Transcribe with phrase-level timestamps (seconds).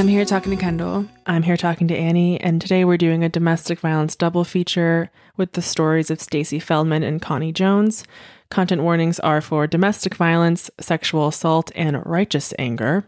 [0.00, 1.04] I'm here talking to Kendall.
[1.26, 5.52] I'm here talking to Annie, and today we're doing a domestic violence double feature with
[5.52, 8.04] the stories of Stacy Feldman and Connie Jones.
[8.48, 13.04] Content warnings are for domestic violence, sexual assault, and righteous anger.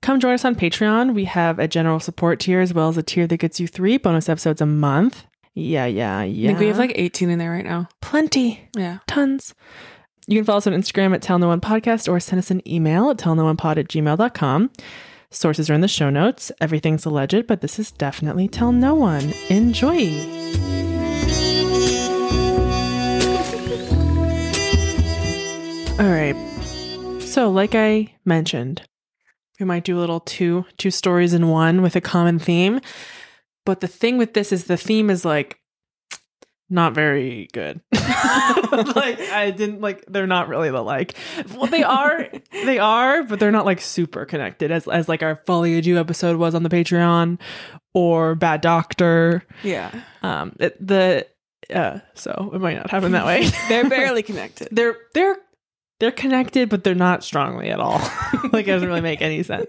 [0.00, 1.12] Come join us on Patreon.
[1.12, 3.96] We have a general support tier as well as a tier that gets you three
[3.98, 5.24] bonus episodes a month.
[5.54, 6.50] Yeah, yeah, yeah.
[6.50, 7.88] I think we have like 18 in there right now.
[8.00, 8.98] plenty, Yeah.
[9.08, 9.56] tons.
[10.28, 12.62] You can follow us on Instagram at Tell No One Podcast or send us an
[12.68, 14.70] email at tellnoonepod at gmail.com.
[15.30, 16.50] Sources are in the show notes.
[16.58, 19.34] Everything's alleged, but this is definitely Tell No One.
[19.50, 20.08] Enjoy.
[26.00, 26.34] All right.
[27.20, 28.88] So, like I mentioned,
[29.60, 32.80] we might do a little two two stories in one with a common theme.
[33.66, 35.58] But the thing with this is the theme is like
[36.70, 37.80] not very good.
[37.92, 41.14] like I didn't like they're not really the like.
[41.54, 45.42] Well, they are they are, but they're not like super connected as as like our
[45.46, 47.38] foliage you episode was on the Patreon
[47.94, 49.42] or Bad Doctor.
[49.62, 49.90] Yeah.
[50.22, 51.26] Um it, the
[51.74, 53.48] uh so it might not happen that way.
[53.68, 54.68] They're barely connected.
[54.70, 55.36] they're they're
[56.00, 57.98] they're connected, but they're not strongly at all.
[58.52, 59.66] like it doesn't really make any sense.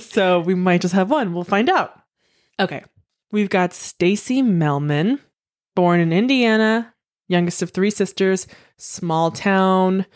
[0.00, 1.34] so we might just have one.
[1.34, 1.98] We'll find out.
[2.60, 2.84] Okay.
[3.32, 5.18] We've got Stacy Feldman,
[5.76, 6.92] born in Indiana,
[7.28, 10.06] youngest of three sisters, small town.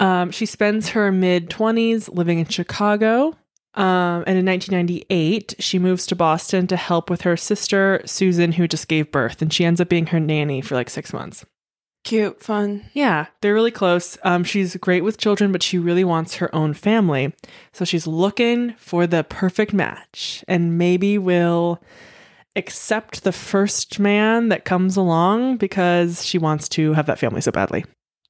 [0.00, 3.36] Um, she spends her mid 20s living in Chicago.
[3.74, 8.66] Um, and in 1998, she moves to Boston to help with her sister, Susan, who
[8.66, 9.40] just gave birth.
[9.40, 11.44] And she ends up being her nanny for like six months.
[12.02, 12.86] Cute, fun.
[12.94, 14.16] Yeah, they're really close.
[14.24, 17.34] Um, she's great with children, but she really wants her own family.
[17.72, 21.80] So she's looking for the perfect match and maybe will
[22.56, 27.52] accept the first man that comes along because she wants to have that family so
[27.52, 27.84] badly.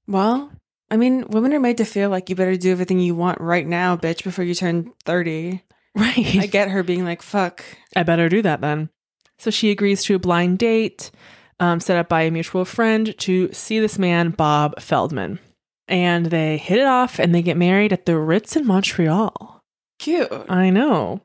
[0.06, 0.52] Well,
[0.90, 3.66] I mean, women are made to feel like you better do everything you want right
[3.66, 5.62] now, bitch, before you turn 30.
[5.94, 6.36] Right.
[6.36, 7.64] I get her being like, fuck.
[7.96, 8.90] I better do that then.
[9.38, 11.10] So she agrees to a blind date
[11.58, 15.38] um, set up by a mutual friend to see this man, Bob Feldman.
[15.88, 19.60] And they hit it off and they get married at the Ritz in Montreal.
[19.98, 20.30] Cute.
[20.48, 21.22] I know.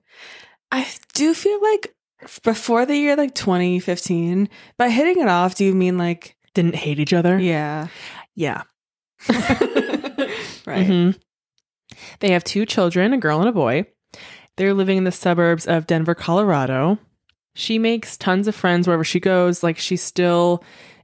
[0.71, 1.94] I do feel like
[2.43, 6.99] before the year like 2015, by hitting it off, do you mean like, Didn't hate
[6.99, 7.39] each other.
[7.39, 7.87] yeah.
[8.35, 8.63] Yeah.
[9.29, 10.87] right.
[10.87, 11.17] Mhm.
[12.19, 13.85] They have two children, a girl and a boy.
[14.57, 16.97] They're living in the suburbs of Denver, Colorado.
[17.55, 19.63] She makes tons of friends wherever she goes.
[19.63, 20.63] Like she's still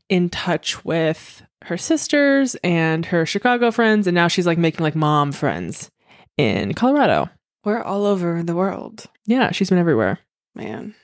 [0.10, 4.96] in touch with her sisters and her Chicago friends, and now she's like making like
[4.96, 5.90] mom friends
[6.38, 7.30] in Colorado.
[7.64, 10.20] We're all over the world, Yeah, she's been everywhere.
[10.56, 10.96] man.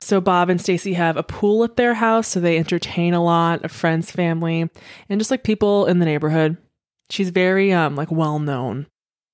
[0.00, 3.64] So Bob and Stacy have a pool at their house, so they entertain a lot
[3.64, 4.68] of friends, family,
[5.08, 6.56] and just like people in the neighborhood.
[7.10, 8.86] She's very um like well known.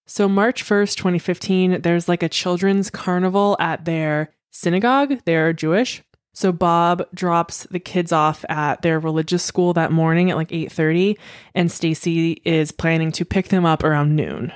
[0.06, 5.20] So March 1st, 2015, there's like a children's carnival at their synagogue.
[5.24, 6.02] They're Jewish.
[6.34, 11.18] So Bob drops the kids off at their religious school that morning at like 8:30
[11.54, 14.52] and Stacy is planning to pick them up around noon.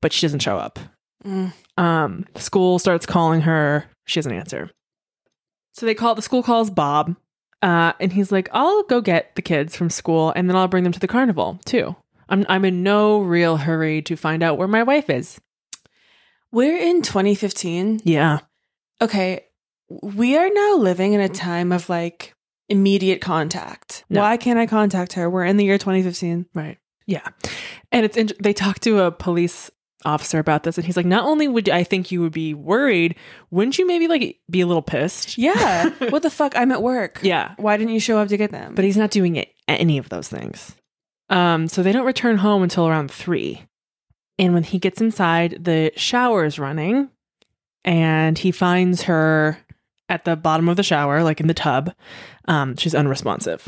[0.00, 0.78] But she doesn't show up.
[1.24, 1.52] Mm.
[1.76, 3.84] Um, the school starts calling her.
[4.06, 4.70] She doesn't answer.
[5.76, 7.16] So they call the school calls Bob,
[7.60, 10.84] uh, and he's like, "I'll go get the kids from school, and then I'll bring
[10.84, 11.94] them to the carnival too.
[12.30, 15.38] I'm I'm in no real hurry to find out where my wife is."
[16.50, 18.00] We're in 2015.
[18.04, 18.38] Yeah,
[19.02, 19.44] Okay.
[20.02, 22.34] We are now living in a time of like
[22.70, 24.04] immediate contact.
[24.08, 24.22] No.
[24.22, 25.28] Why can't I contact her?
[25.28, 26.46] We're in the year 2015.
[26.54, 26.78] right.
[27.06, 27.28] Yeah,
[27.92, 29.70] and it's int- they talk to a police
[30.04, 33.16] officer about this, and he's like, "Not only would I think you would be worried,
[33.50, 35.90] wouldn't you maybe like be a little pissed?" Yeah.
[36.10, 36.52] what the fuck?
[36.56, 37.20] I'm at work.
[37.22, 38.74] Yeah, Why didn't you show up to get them?
[38.74, 40.76] but he's not doing it, any of those things.
[41.30, 43.62] Um, so they don't return home until around three.
[44.38, 47.08] And when he gets inside, the shower is running,
[47.84, 49.58] and he finds her
[50.08, 51.92] at the bottom of the shower, like in the tub.
[52.46, 53.66] Um, she's unresponsive.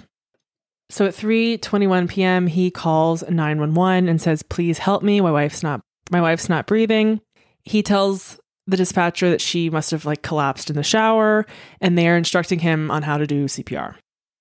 [0.91, 5.21] So at 3:21 p.m., he calls 911 and says, "Please help me.
[5.21, 5.80] My wife's not
[6.10, 7.21] my wife's not breathing."
[7.63, 11.47] He tells the dispatcher that she must have like collapsed in the shower,
[11.81, 13.97] and they are instructing him on how to do CPR.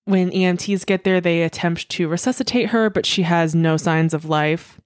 [0.05, 4.25] When EMTs get there, they attempt to resuscitate her, but she has no signs of
[4.25, 4.79] life.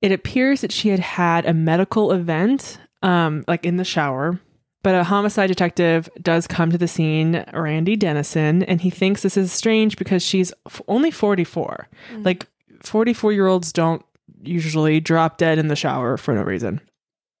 [0.00, 4.40] It appears that she had had a medical event, um, like in the shower,
[4.82, 9.36] but a homicide detective does come to the scene, Randy Dennison, and he thinks this
[9.36, 11.88] is strange because she's f- only 44.
[12.12, 12.24] Mm.
[12.24, 12.48] Like
[12.82, 14.04] 44 year olds don't
[14.42, 16.80] usually drop dead in the shower for no reason.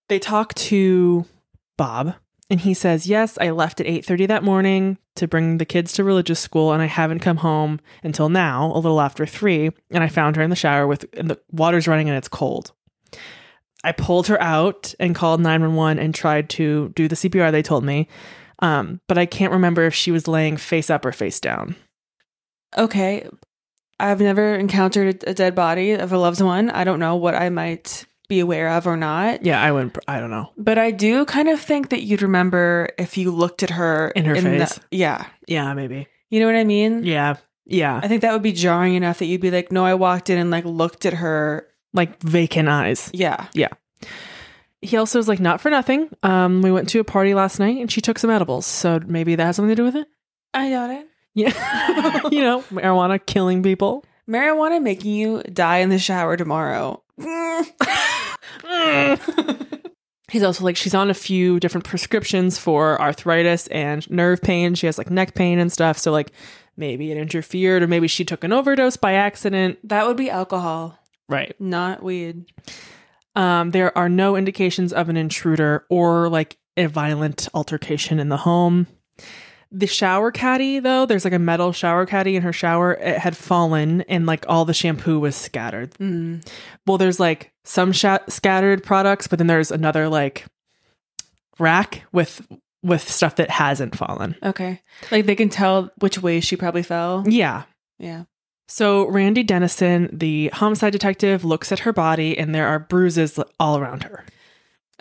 [0.08, 1.24] They talk to
[1.76, 2.14] Bob,
[2.50, 6.04] and he says, "Yes, I left at 8:30 that morning to bring the kids to
[6.04, 9.70] religious school, and I haven't come home until now, a little after three.
[9.90, 12.72] And I found her in the shower with and the water's running and it's cold.
[13.84, 17.84] I pulled her out and called 911 and tried to do the CPR they told
[17.84, 18.08] me.
[18.60, 21.74] Um, but I can't remember if she was laying face up or face down.
[22.78, 23.28] Okay.
[24.02, 26.68] I've never encountered a dead body of a loved one.
[26.70, 29.44] I don't know what I might be aware of or not.
[29.44, 30.50] Yeah, I wouldn't, I don't know.
[30.56, 34.24] But I do kind of think that you'd remember if you looked at her In
[34.24, 34.80] her the- face?
[34.90, 35.26] yeah.
[35.46, 36.08] Yeah, maybe.
[36.30, 37.04] You know what I mean?
[37.04, 37.36] Yeah.
[37.66, 38.00] Yeah.
[38.02, 40.38] I think that would be jarring enough that you'd be like, no, I walked in
[40.38, 41.68] and like looked at her.
[41.94, 43.10] Like vacant eyes.
[43.12, 43.46] Yeah.
[43.52, 43.68] Yeah.
[44.80, 46.08] He also was like, not for nothing.
[46.22, 48.66] Um, we went to a party last night and she took some edibles.
[48.66, 50.08] So maybe that has something to do with it.
[50.54, 51.06] I got it.
[51.34, 52.20] Yeah.
[52.30, 54.04] you know, marijuana killing people.
[54.28, 57.02] Marijuana making you die in the shower tomorrow.
[60.30, 64.74] He's also like, she's on a few different prescriptions for arthritis and nerve pain.
[64.74, 65.98] She has like neck pain and stuff.
[65.98, 66.32] So, like,
[66.74, 69.78] maybe it interfered, or maybe she took an overdose by accident.
[69.86, 70.98] that would be alcohol,
[71.28, 71.54] Right.
[71.60, 72.46] not weed.
[73.36, 78.38] Um, there are no indications of an intruder or like a violent altercation in the
[78.38, 78.86] home.
[79.74, 82.92] The shower caddy, though, there's like a metal shower caddy in her shower.
[82.92, 85.92] It had fallen and like all the shampoo was scattered.
[85.94, 86.46] Mm.
[86.86, 90.44] Well, there's like some sha- scattered products, but then there's another like
[91.58, 92.46] rack with
[92.82, 94.36] with stuff that hasn't fallen.
[94.42, 94.82] Okay.
[95.10, 97.24] Like they can tell which way she probably fell.
[97.26, 97.62] Yeah.
[97.98, 98.24] Yeah.
[98.68, 103.78] So Randy Dennison, the homicide detective, looks at her body and there are bruises all
[103.78, 104.24] around her.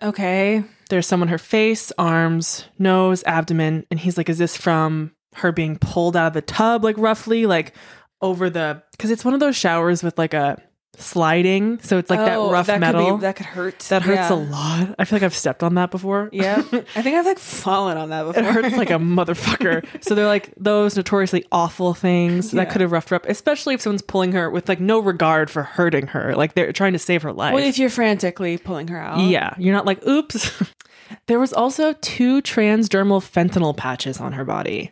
[0.02, 0.64] Okay.
[0.92, 5.54] There's some on her face, arms, nose, abdomen, and he's like, "Is this from her
[5.54, 7.74] being pulled out of the tub, like roughly, like
[8.22, 8.84] over the?
[8.92, 10.62] Because it's one of those showers with like a
[10.98, 13.80] sliding, so it's like Oh, that rough be- metal that could hurt.
[13.90, 14.34] that hurts yeah.
[14.34, 14.96] a lot.
[15.00, 16.30] I feel like I've stepped on that before.
[16.32, 16.58] Yeah.
[16.96, 18.44] I think I've like fallen on that before.
[18.44, 19.86] It hurts like a motherfucker.
[20.04, 23.82] So they're like those notoriously awful things that could have roughed her up, especially if
[23.82, 26.36] someone's pulling her with like no regard for hurting her.
[26.36, 27.54] Like they're trying to save her life.
[27.54, 29.20] Well, if you're frantically pulling her out.
[29.22, 30.52] Yeah, you're not like, oops.
[31.28, 34.92] there was also two transdermal fentanyl patches on her body.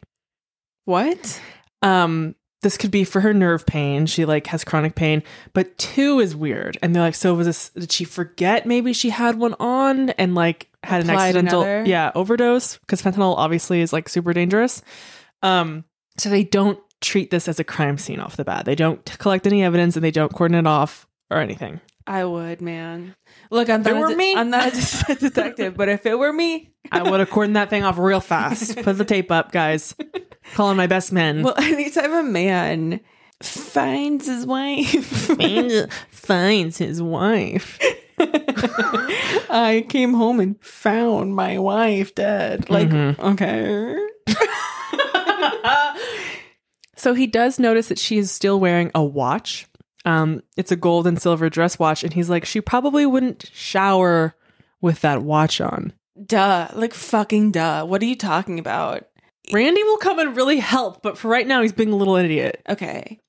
[0.86, 1.42] What?
[1.82, 4.06] Um, this could be for her nerve pain.
[4.06, 5.24] She like has chronic pain,
[5.54, 6.78] but two is weird.
[6.82, 7.70] And they're like, so was this?
[7.70, 8.66] Did she forget?
[8.66, 11.84] Maybe she had one on and like had an accidental, another?
[11.86, 14.82] yeah, overdose because fentanyl obviously is like super dangerous.
[15.42, 15.86] Um,
[16.18, 18.66] so they don't treat this as a crime scene off the bat.
[18.66, 21.80] They don't collect any evidence and they don't cordon it off or anything.
[22.10, 23.16] I would, man.
[23.52, 26.72] Look, I'm not, a de- me- I'm not a detective, but if it were me,
[26.92, 28.78] I would have cordoned that thing off real fast.
[28.82, 29.94] Put the tape up, guys.
[30.56, 31.44] Calling my best men.
[31.44, 33.00] well, anytime a man
[33.44, 37.78] finds his wife, finds, finds his wife.
[39.52, 42.70] I came home and found my wife dead.
[42.72, 43.20] Like, Mhm.
[43.20, 43.96] okay.
[46.96, 49.68] So he does notice that she is still wearing a watch.
[50.06, 54.36] Um, it's a gold and silver dress watch, and he's like, she probably wouldn't shower
[54.82, 55.94] with that watch on.
[56.26, 56.70] Duh.
[56.74, 57.86] Like, fucking duh.
[57.86, 59.08] What are you talking about?
[59.52, 62.62] Randy will come and really help, but for right now, he's being a little idiot.
[62.70, 63.20] Okay.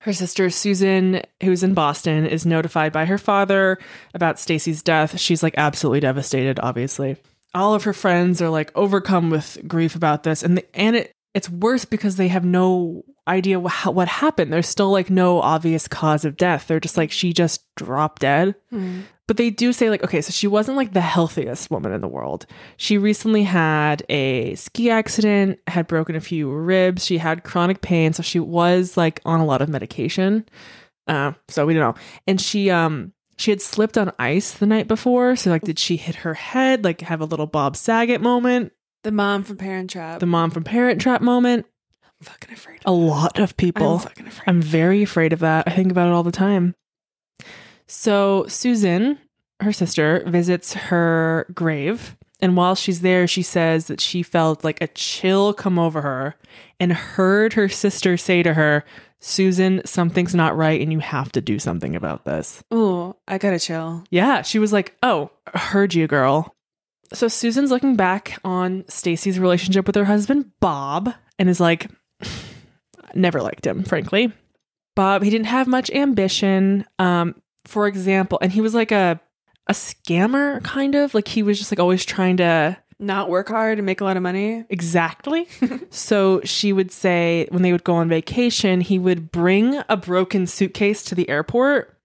[0.00, 3.78] Her sister Susan, who's in Boston, is notified by her father
[4.14, 5.20] about Stacy's death.
[5.20, 7.16] She's like absolutely devastated, obviously.
[7.54, 11.12] All of her friends are like overcome with grief about this, and the, and it
[11.34, 14.52] it's worse because they have no idea how, what happened.
[14.52, 16.66] There's still like no obvious cause of death.
[16.66, 18.54] They're just like she just dropped dead.
[18.70, 19.02] Hmm.
[19.28, 22.08] But they do say, like, okay, so she wasn't like the healthiest woman in the
[22.08, 22.46] world.
[22.76, 28.12] She recently had a ski accident, had broken a few ribs, she had chronic pain,
[28.12, 30.46] so she was like on a lot of medication.
[31.06, 32.02] Uh, so we don't know.
[32.26, 35.36] And she um she had slipped on ice the night before.
[35.36, 39.12] So like did she hit her head, like have a little Bob Saget moment, The
[39.12, 40.20] mom from Parent Trap.
[40.20, 41.66] the mom from Parent Trap moment?
[42.04, 42.80] I'm fucking afraid.
[42.84, 43.94] A lot of people.
[43.94, 44.44] I'm fucking afraid.
[44.46, 45.66] I'm very afraid of that.
[45.66, 46.74] I think about it all the time.
[47.86, 49.18] So, Susan,
[49.60, 52.16] her sister, visits her grave.
[52.42, 56.36] And while she's there, she says that she felt like a chill come over her
[56.78, 58.84] and heard her sister say to her,
[59.18, 62.62] Susan, something's not right and you have to do something about this.
[62.70, 64.04] Oh, I got a chill.
[64.10, 66.56] Yeah, she was like, "Oh, heard you, girl."
[67.12, 71.90] So Susan's looking back on Stacy's relationship with her husband Bob and is like,
[73.14, 74.32] never liked him, frankly.
[74.94, 76.84] Bob, he didn't have much ambition.
[76.98, 79.20] Um, for example, and he was like a
[79.66, 83.78] a scammer kind of, like he was just like always trying to Not work hard
[83.78, 84.64] and make a lot of money.
[84.68, 85.46] Exactly.
[85.90, 90.46] so she would say when they would go on vacation, he would bring a broken
[90.46, 91.96] suitcase to the airport,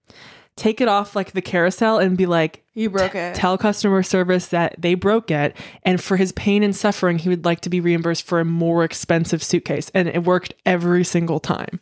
[0.56, 3.34] take it off like the carousel, and be like, You broke it.
[3.34, 5.56] tell customer service that they broke it.
[5.82, 8.82] And for his pain and suffering, he would like to be reimbursed for a more
[8.84, 9.90] expensive suitcase.
[9.94, 11.80] And it worked every single time.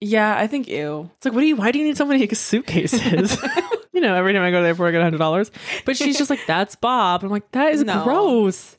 [0.00, 1.10] yeah, I think ew.
[1.16, 3.36] It's like, what do you, why do you need so many suitcases?
[3.92, 5.50] you know, every time I go to the airport, I get hundred dollars.
[5.84, 8.02] But she's just like, "That's Bob." I'm like, "That is No.
[8.04, 8.76] gross."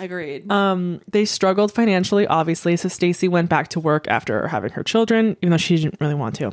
[0.00, 0.50] Agreed.
[0.50, 5.36] Um, they struggled financially, obviously, so Stacy went back to work after having her children,
[5.40, 6.50] even though she didn't really want to.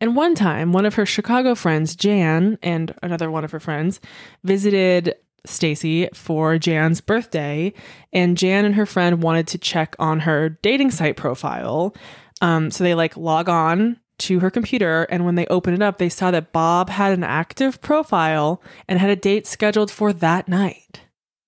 [0.00, 4.00] And one time, one of her Chicago friends, Jan, and another one of her friends
[4.42, 5.14] visited
[5.46, 7.72] Stacy for Jan's birthday,
[8.12, 11.94] and Jan and her friend wanted to check on her dating site profile.
[12.40, 15.98] Um, so they like log on to her computer, and when they open it up,
[15.98, 20.48] they saw that Bob had an active profile and had a date scheduled for that
[20.48, 21.02] night.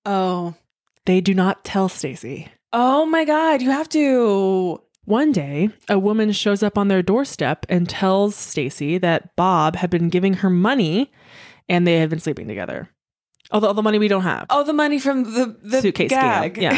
[0.05, 0.55] oh.
[1.05, 2.49] They do not tell Stacy.
[2.73, 4.81] Oh my god, you have to.
[5.07, 9.89] One day, a woman shows up on their doorstep and tells Stacy that Bob had
[9.89, 11.13] been giving her money
[11.69, 12.89] and they had been sleeping together.
[13.49, 14.47] All the, all the money we don't have.
[14.49, 16.57] Oh, the money from the the Suitcase gag.
[16.57, 16.77] Yeah.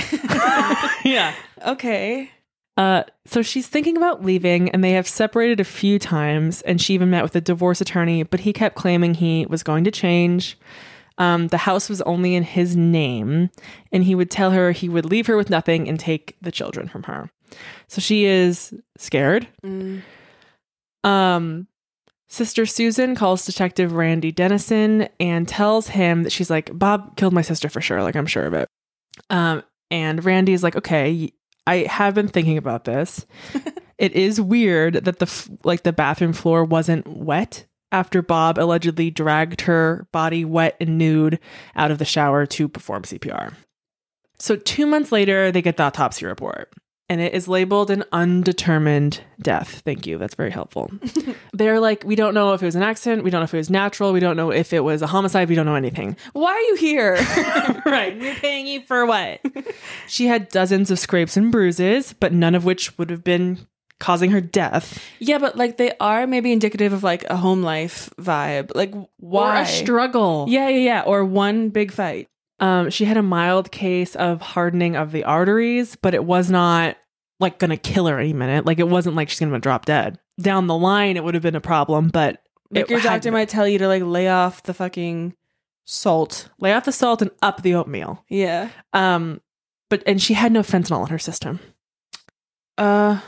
[1.03, 1.33] yeah.
[1.65, 2.29] okay.
[2.77, 6.62] Uh, so she's thinking about leaving, and they have separated a few times.
[6.62, 9.86] And she even met with a divorce attorney, but he kept claiming he was going
[9.86, 10.55] to change.
[11.17, 13.50] Um, the house was only in his name,
[13.91, 16.88] and he would tell her he would leave her with nothing and take the children
[16.88, 17.31] from her.
[17.88, 19.48] So she is scared.
[19.63, 20.01] Mm.
[21.03, 21.68] Um,
[22.27, 27.41] Sister Susan calls Detective Randy Dennison and tells him that she's like, Bob killed my
[27.41, 28.03] sister for sure.
[28.03, 28.70] Like, I'm sure of it.
[29.32, 31.34] Um, and Randy is like, okay,
[31.65, 33.25] I have been thinking about this.
[33.98, 39.62] it is weird that the like the bathroom floor wasn't wet after Bob allegedly dragged
[39.62, 41.39] her body wet and nude
[41.75, 43.53] out of the shower to perform CPR.
[44.38, 46.72] So 2 months later, they get the autopsy report
[47.10, 49.82] and it is labeled an undetermined death.
[49.84, 50.18] Thank you.
[50.18, 50.92] That's very helpful.
[51.54, 53.24] They're like, we don't know if it was an accident.
[53.24, 54.13] We don't know if it was natural.
[54.13, 55.50] We don't know if it was a homicide.
[55.50, 56.16] We don't know anything.
[56.34, 57.13] Why are you here?
[57.86, 58.18] right.
[58.20, 59.42] We're paying you for what?
[60.08, 63.68] she had dozens of scrapes and bruises, but none of which would have been
[64.00, 65.04] causing her death.
[65.20, 68.72] yeah, but like they are maybe indicative of like a home life vibe.
[68.74, 69.60] Like why?
[69.60, 70.46] Or a struggle.
[70.48, 71.01] yeah, yeah, yeah.
[71.01, 72.30] Or one big fight.
[72.60, 76.98] Um, she had a mild case of hardening of the arteries, but it was not
[77.39, 78.66] like gonna kill her any minute.
[78.66, 80.20] Like it wasn't like she's gonna drop dead.
[80.42, 83.68] Down the line, it would have been a problem, but Like your doctor might tell
[83.68, 85.36] you to like lay off the fucking
[85.86, 86.50] salt.
[86.60, 88.24] lay off the salt and up the oatmeal.
[88.30, 88.70] Yeah.
[88.94, 89.42] Um,
[89.89, 91.60] but and she had no fentanyl in her system.
[92.78, 93.20] Uh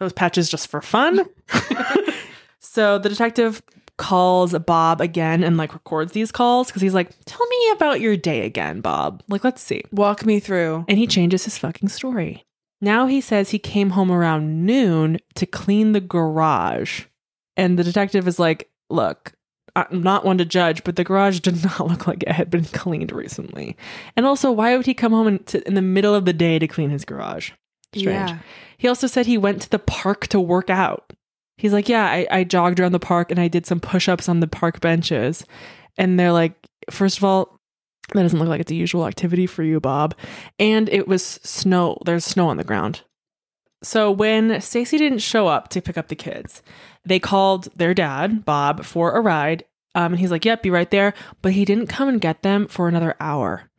[0.00, 1.20] Those patches just for fun.
[2.60, 3.62] so the detective
[4.02, 8.16] calls Bob again and like records these calls because he's like, "Tell me about your
[8.16, 9.22] day again, Bob.
[9.28, 10.84] Like, let's see." walk me through.
[10.88, 12.44] And he changes his fucking story.
[12.80, 17.04] Now he says he came home around noon to clean the garage.
[17.56, 19.34] And the detective is like, Look,
[19.76, 22.64] I'm not one to judge, but the garage did not look like it had been
[22.64, 23.76] cleaned recently.
[24.16, 26.58] And also, why would he come home in, to, in the middle of the day
[26.58, 27.52] to clean his garage?
[27.94, 28.30] Strange.
[28.30, 28.38] Yeah.
[28.78, 31.12] He also said he went to the park to work out.
[31.56, 34.28] He's like, Yeah, I, I jogged around the park and I did some push ups
[34.28, 35.44] on the park benches.
[35.98, 36.54] And they're like,
[36.90, 37.58] First of all,
[38.12, 40.14] that doesn't look like it's a usual activity for you, Bob.
[40.58, 41.98] And it was snow.
[42.04, 43.02] There's snow on the ground.
[43.82, 46.62] So when Stacy didn't show up to pick up the kids,
[47.04, 49.64] they called their dad, Bob, for a ride.
[49.94, 52.66] Um, and he's like, "Yep, be right there." But he didn't come and get them
[52.68, 53.70] for another hour.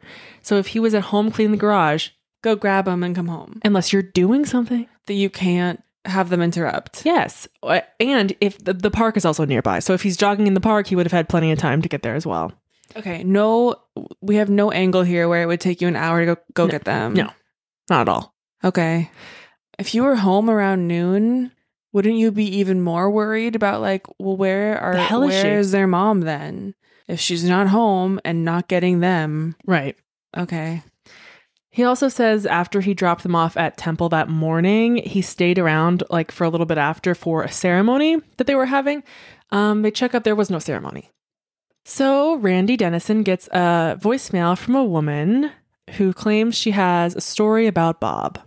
[0.42, 2.10] So if he was at home cleaning the garage,
[2.44, 3.62] Go grab them and come home.
[3.64, 7.06] unless you're doing something, That you can't have them interrupt.
[7.06, 7.48] yes.
[7.62, 10.60] Uh, And if the, the park is also nearby, so if he's jogging in the
[10.62, 12.52] park, he would have had plenty of time to get there as well.
[12.96, 13.24] Okay.
[13.24, 13.76] No
[14.22, 16.66] we have no angle here where it would take you an hour to go go
[16.66, 16.72] No.
[16.72, 17.14] get them.
[17.14, 17.30] No.
[17.90, 18.36] Not at all.
[18.64, 19.10] Okay.
[19.80, 21.52] If you were home around noon,
[21.92, 25.60] wouldn't you be even more worried about like, well, where are The hell is where
[25.60, 26.76] is their mom then?
[27.08, 29.56] If she's not home and not getting them.
[29.66, 29.98] Right.
[30.38, 30.84] Okay.
[31.74, 36.04] He also says after he dropped them off at temple that morning, he stayed around
[36.12, 39.02] like for a little bit after for a ceremony that they were having.
[39.50, 41.10] Um, they check out there was no ceremony.
[41.84, 45.50] So Randy Dennison gets a voicemail from a woman
[45.96, 48.40] who claims she has a story about Bob.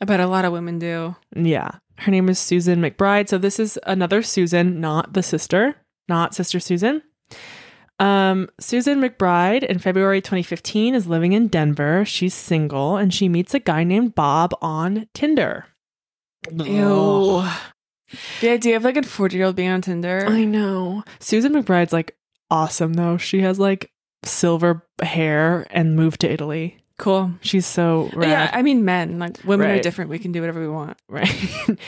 [0.00, 1.14] I bet a lot of women do.
[1.36, 1.72] Yeah.
[1.98, 3.28] Her name is Susan McBride.
[3.28, 5.76] So this is another Susan, not the sister,
[6.08, 7.02] not Sister Susan.
[8.02, 12.04] Um, Susan McBride in February 2015 is living in Denver.
[12.04, 15.66] She's single and she meets a guy named Bob on Tinder.
[16.50, 17.44] Ew.
[18.40, 20.26] The idea of like a 40 year old being on Tinder.
[20.26, 21.04] I know.
[21.20, 22.16] Susan McBride's like
[22.50, 23.16] awesome though.
[23.18, 23.92] She has like
[24.24, 26.78] silver hair and moved to Italy.
[26.98, 27.32] cool.
[27.40, 28.28] She's so rad.
[28.28, 29.18] Yeah, I mean men.
[29.20, 30.10] Like women are different.
[30.10, 30.98] We can do whatever we want.
[31.08, 31.32] right?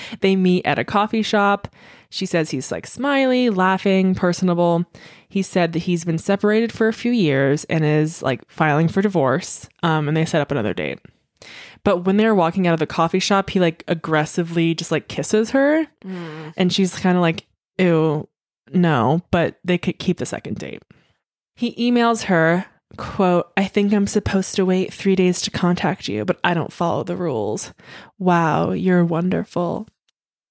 [0.20, 1.68] they meet at a coffee shop.
[2.14, 4.84] She says he's like smiley, laughing, personable.
[5.28, 9.02] He said that he's been separated for a few years and is like filing for
[9.02, 9.68] divorce.
[9.82, 11.00] Um, and they set up another date.
[11.82, 15.50] But when they're walking out of the coffee shop, he like aggressively just like kisses
[15.50, 15.88] her,
[16.56, 18.28] and she's kind of like, "Ew."
[18.72, 20.82] no, but they could keep the second date.
[21.56, 22.64] He emails her,
[22.96, 26.72] quote, I think I'm supposed to wait three days to contact you, but I don't
[26.72, 27.74] follow the rules.
[28.18, 29.88] Wow, you're wonderful.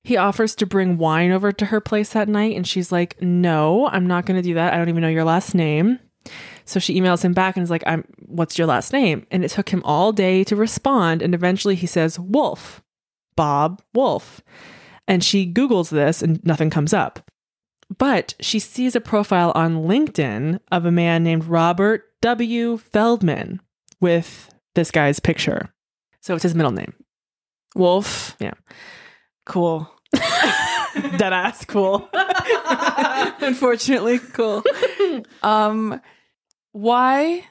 [0.03, 3.87] He offers to bring wine over to her place that night, and she's like, No,
[3.87, 4.73] I'm not going to do that.
[4.73, 5.99] I don't even know your last name.
[6.65, 9.25] So she emails him back and is like, I'm what's your last name?
[9.31, 11.21] And it took him all day to respond.
[11.21, 12.81] And eventually he says, Wolf,
[13.35, 14.41] Bob Wolf.
[15.07, 17.29] And she Googles this and nothing comes up.
[17.97, 22.77] But she sees a profile on LinkedIn of a man named Robert W.
[22.77, 23.59] Feldman
[23.99, 25.73] with this guy's picture.
[26.21, 26.93] So it's his middle name.
[27.75, 28.35] Wolf.
[28.39, 28.53] Yeah.
[29.45, 29.89] Cool.
[30.13, 32.07] Dead ass cool.
[33.41, 34.63] Unfortunately, cool.
[35.41, 35.99] Um,
[36.71, 37.45] why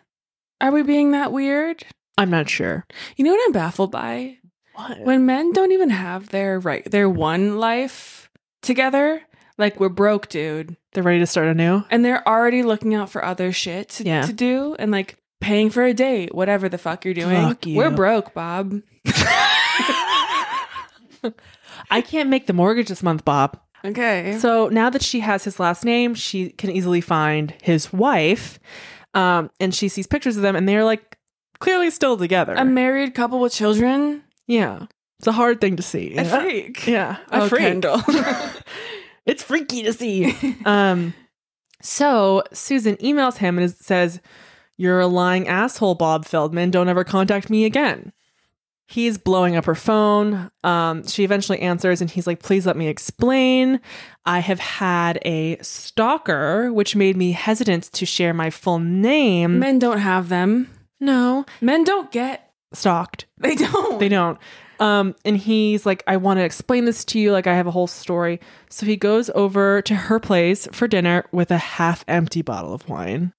[0.60, 1.84] are we being that weird?
[2.16, 2.86] I'm not sure.
[3.16, 4.38] You know what I'm baffled by?
[4.74, 5.00] What?
[5.00, 8.30] When men don't even have their right their one life
[8.62, 9.20] together,
[9.58, 11.82] like we're broke, dude, They're ready to start anew?
[11.90, 14.22] and they're already looking out for other shit to, Yeah.
[14.22, 17.48] to do and like paying for a date, whatever the fuck you're doing.
[17.48, 17.76] Fuck you.
[17.76, 18.80] We're broke, Bob.
[21.92, 23.58] I can't make the mortgage this month, Bob.
[23.84, 24.36] Okay.
[24.38, 28.58] So now that she has his last name, she can easily find his wife.
[29.14, 31.18] Um, and she sees pictures of them, and they're like
[31.58, 32.54] clearly still together.
[32.54, 34.22] a married couple with children.
[34.46, 34.86] yeah,
[35.18, 36.16] it's a hard thing to see.
[36.16, 36.86] A freak.
[36.86, 37.60] Yeah, a Oh, freak.
[37.62, 38.00] Kendall.
[39.26, 40.34] it's freaky to see.
[40.64, 41.12] um,
[41.80, 44.20] so Susan emails him and says,
[44.76, 46.70] "You're a lying asshole, Bob Feldman.
[46.70, 48.12] Don't ever contact me again."
[48.92, 50.50] He's blowing up her phone.
[50.62, 53.80] Um, she eventually answers and he's like, Please let me explain.
[54.26, 59.58] I have had a stalker, which made me hesitant to share my full name.
[59.58, 60.68] Men don't have them.
[61.00, 62.52] no, Men don't get.
[62.74, 63.24] stalked.
[63.38, 63.98] They don't.
[63.98, 64.38] They don't.
[64.78, 67.32] Um, and he's like, I want to explain this to you.
[67.32, 68.40] Like, I have a whole story.
[68.68, 72.88] So he goes over to her place for dinner with a half empty bottle of
[72.88, 73.32] wine.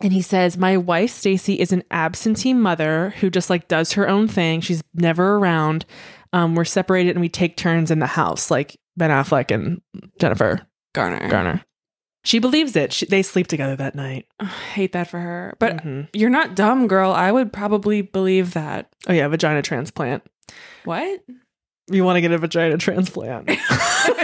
[0.00, 4.08] And he says, My wife, Stacy, is an absentee mother who just like does her
[4.08, 4.60] own thing.
[4.60, 5.84] She's never around.
[6.32, 9.80] Um, we're separated and we take turns in the house, like Ben Affleck and
[10.20, 10.60] Jennifer
[10.94, 11.28] Garner.
[11.28, 11.64] Garner.
[12.24, 12.92] She believes it.
[12.92, 14.26] She, they sleep together that night.
[14.40, 15.54] Ugh, hate that for her.
[15.58, 16.08] But Mhm.
[16.12, 17.12] you're not dumb, girl.
[17.12, 18.90] I would probably believe that.
[19.08, 20.22] oh, yeah, vagina transplant.
[20.84, 21.20] What?
[21.90, 23.48] You want to get a vagina transplant.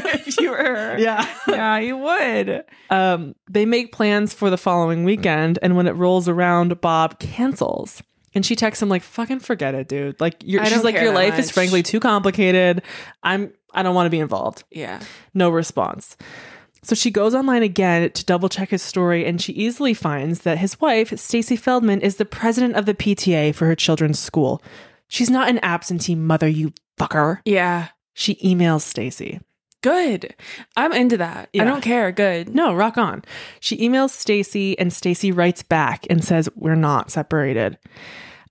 [0.58, 0.98] if you were her.
[0.98, 1.26] yeah.
[1.48, 2.64] Yeah, you would.
[2.90, 8.02] um, they make plans for the following weekend, and when it rolls around, Bob cancels.
[8.34, 10.20] And she texts him like, "Fucking forget it, dude.
[10.20, 12.82] Like, you're, she's like, your life is frankly too complicated.
[13.22, 14.64] I'm, I don't want to be involved.
[14.72, 15.00] Yeah.
[15.34, 16.16] No response.
[16.82, 20.58] So she goes online again to double check his story, and she easily finds that
[20.58, 24.60] his wife, Stacy Feldman, is the president of the PTA for her children's school.
[25.08, 27.38] She's not an absentee mother, you fucker.
[27.44, 27.88] Yeah.
[28.14, 29.40] She emails Stacy.
[29.84, 30.34] Good.
[30.78, 31.50] I'm into that.
[31.52, 31.60] Yeah.
[31.60, 32.10] I don't care.
[32.10, 32.54] Good.
[32.54, 33.22] No, rock on.
[33.60, 37.76] She emails Stacy and Stacy writes back and says, We're not separated.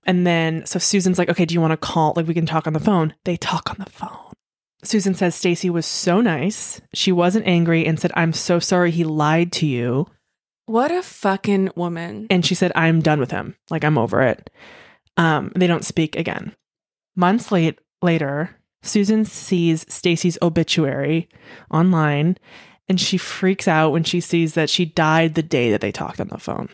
[0.06, 2.12] And then so Susan's like, Okay, do you want to call?
[2.14, 3.16] Like we can talk on the phone.
[3.24, 4.32] They talk on the phone.
[4.84, 6.80] Susan says Stacy was so nice.
[6.94, 10.06] She wasn't angry and said, I'm so sorry he lied to you.
[10.66, 12.28] What a fucking woman.
[12.30, 13.56] And she said, I'm done with him.
[13.70, 14.50] Like I'm over it.
[15.16, 16.54] Um, they don't speak again.
[17.16, 21.28] Months late later, Susan sees Stacy's obituary
[21.70, 22.36] online
[22.88, 26.20] and she freaks out when she sees that she died the day that they talked
[26.20, 26.68] on the phone.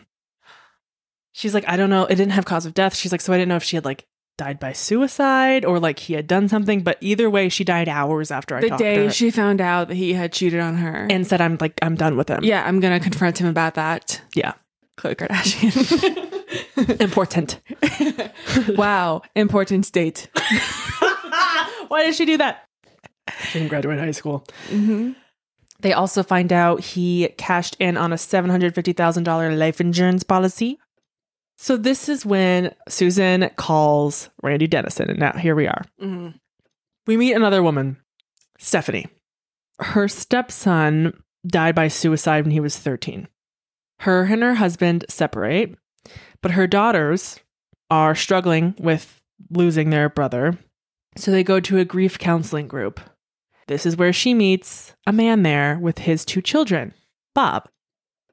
[1.33, 2.95] She's like, I don't know, it didn't have cause of death.
[2.95, 4.05] She's like, so I didn't know if she had like
[4.37, 8.31] died by suicide or like he had done something, but either way, she died hours
[8.31, 11.07] after I the talked to day she found out that he had cheated on her.
[11.09, 12.43] and said, I'm like, I'm done with him.
[12.43, 14.21] yeah, I'm going to confront him about that.
[14.35, 14.53] Yeah.
[14.97, 16.27] Khloe Kardashian.
[17.01, 17.59] Important.
[18.77, 19.21] wow.
[19.35, 20.27] Important date.
[21.91, 22.63] Why did she do that?
[23.49, 24.45] She didn't graduate high school.
[24.69, 25.11] hmm
[25.81, 30.79] They also find out he cashed in on a $750,000 life insurance policy.
[31.57, 35.09] So this is when Susan calls Randy Dennison.
[35.09, 35.83] And now here we are.
[35.99, 36.29] hmm
[37.07, 37.97] We meet another woman,
[38.57, 39.07] Stephanie.
[39.79, 43.27] Her stepson died by suicide when he was 13.
[43.99, 45.75] Her and her husband separate,
[46.41, 47.39] but her daughters
[47.89, 50.57] are struggling with losing their brother.
[51.15, 52.99] So they go to a grief counseling group.
[53.67, 56.93] This is where she meets a man there with his two children,
[57.33, 57.69] Bob.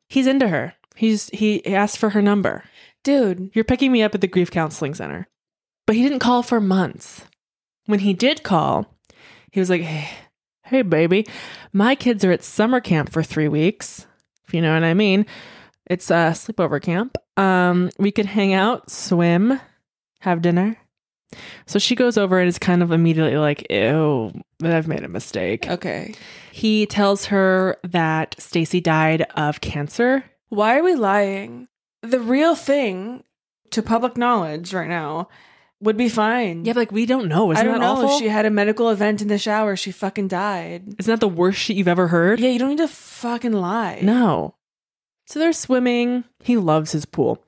[0.08, 0.74] He's into her.
[0.96, 2.64] He's he asked for her number.
[3.04, 3.50] Dude.
[3.54, 5.28] You're picking me up at the grief counseling center.
[5.86, 7.24] But he didn't call for months.
[7.86, 8.94] When he did call,
[9.52, 10.10] he was like, hey,
[10.64, 11.26] hey, baby,
[11.72, 14.06] my kids are at summer camp for three weeks,
[14.46, 15.24] if you know what I mean.
[15.86, 17.16] It's a sleepover camp.
[17.38, 19.58] Um, we could hang out, swim,
[20.20, 20.76] have dinner.
[21.66, 25.68] So she goes over and is kind of immediately like, ew, I've made a mistake.
[25.68, 26.14] Okay.
[26.52, 30.24] He tells her that Stacy died of cancer.
[30.48, 31.68] Why are we lying?
[32.02, 33.24] The real thing
[33.70, 35.28] to public knowledge right now
[35.80, 36.64] would be fine.
[36.64, 37.52] Yeah, but like we don't know.
[37.52, 38.06] Isn't I don't that know.
[38.06, 38.18] awful?
[38.18, 39.76] She had a medical event in the shower.
[39.76, 40.94] She fucking died.
[40.98, 42.40] Isn't that the worst shit you've ever heard?
[42.40, 44.00] Yeah, you don't need to fucking lie.
[44.02, 44.54] No.
[45.26, 46.24] So they're swimming.
[46.42, 47.44] He loves his pool.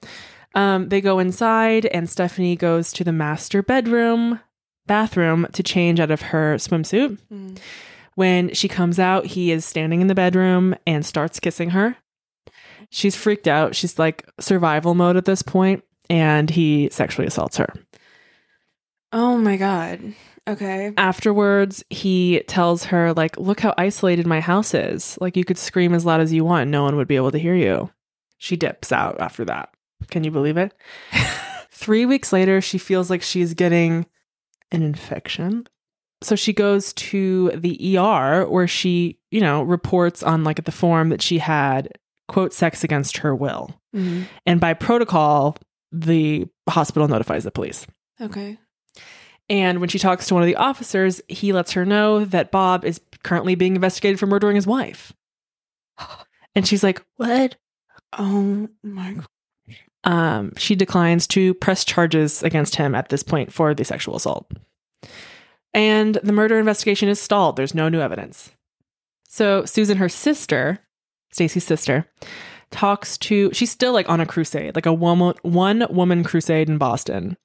[0.54, 4.40] Um, they go inside, and Stephanie goes to the master bedroom,
[4.86, 7.18] bathroom to change out of her swimsuit.
[7.32, 7.58] Mm.
[8.16, 11.96] When she comes out, he is standing in the bedroom and starts kissing her.
[12.90, 13.76] She's freaked out.
[13.76, 17.72] She's like survival mode at this point, and he sexually assaults her.
[19.12, 20.14] Oh my god.
[20.48, 20.92] Okay.
[20.96, 25.16] Afterwards, he tells her, like, look how isolated my house is.
[25.20, 27.38] Like, you could scream as loud as you want, no one would be able to
[27.38, 27.90] hear you.
[28.38, 29.72] She dips out after that.
[30.10, 30.74] Can you believe it?
[31.70, 34.06] Three weeks later, she feels like she's getting
[34.70, 35.66] an infection.
[36.22, 41.08] So she goes to the ER where she, you know, reports on like the form
[41.08, 41.88] that she had,
[42.28, 43.74] quote, sex against her will.
[43.96, 44.26] Mhm.
[44.44, 45.56] And by protocol,
[45.90, 47.86] the hospital notifies the police.
[48.20, 48.58] Okay.
[49.48, 52.84] And when she talks to one of the officers, he lets her know that Bob
[52.84, 55.12] is currently being investigated for murdering his wife.
[56.56, 57.56] And she's like, What?
[58.18, 59.26] Oh my god.
[60.04, 64.50] Um, she declines to press charges against him at this point for the sexual assault.
[65.74, 67.56] And the murder investigation is stalled.
[67.56, 68.50] There's no new evidence.
[69.28, 70.80] So Susan, her sister,
[71.32, 72.10] Stacy's sister,
[72.70, 76.78] talks to she's still like on a crusade, like a woman one woman crusade in
[76.78, 77.36] Boston.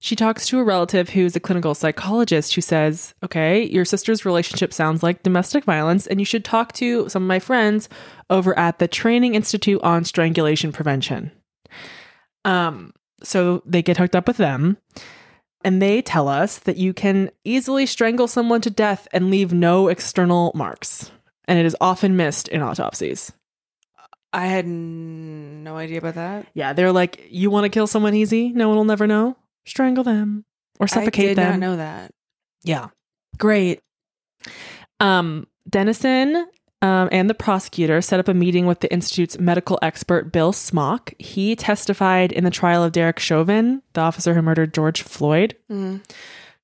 [0.00, 4.72] She talks to a relative who's a clinical psychologist who says, Okay, your sister's relationship
[4.72, 7.88] sounds like domestic violence, and you should talk to some of my friends
[8.28, 11.30] over at the Training Institute on Strangulation Prevention.
[12.44, 14.76] Um, so they get hooked up with them,
[15.64, 19.88] and they tell us that you can easily strangle someone to death and leave no
[19.88, 21.10] external marks.
[21.46, 23.32] And it is often missed in autopsies.
[24.32, 26.46] I had no idea about that.
[26.54, 28.50] Yeah, they're like, you want to kill someone easy?
[28.50, 29.36] No one will never know.
[29.64, 30.44] Strangle them
[30.80, 31.50] or suffocate I did them.
[31.50, 32.10] not know that.
[32.64, 32.88] Yeah.
[33.38, 33.80] Great.
[35.00, 36.46] Um, Dennison
[36.84, 41.14] um, and the prosecutor set up a meeting with the Institute's medical expert, Bill Smock.
[41.18, 45.56] He testified in the trial of Derek Chauvin, the officer who murdered George Floyd.
[45.72, 46.02] Mhm.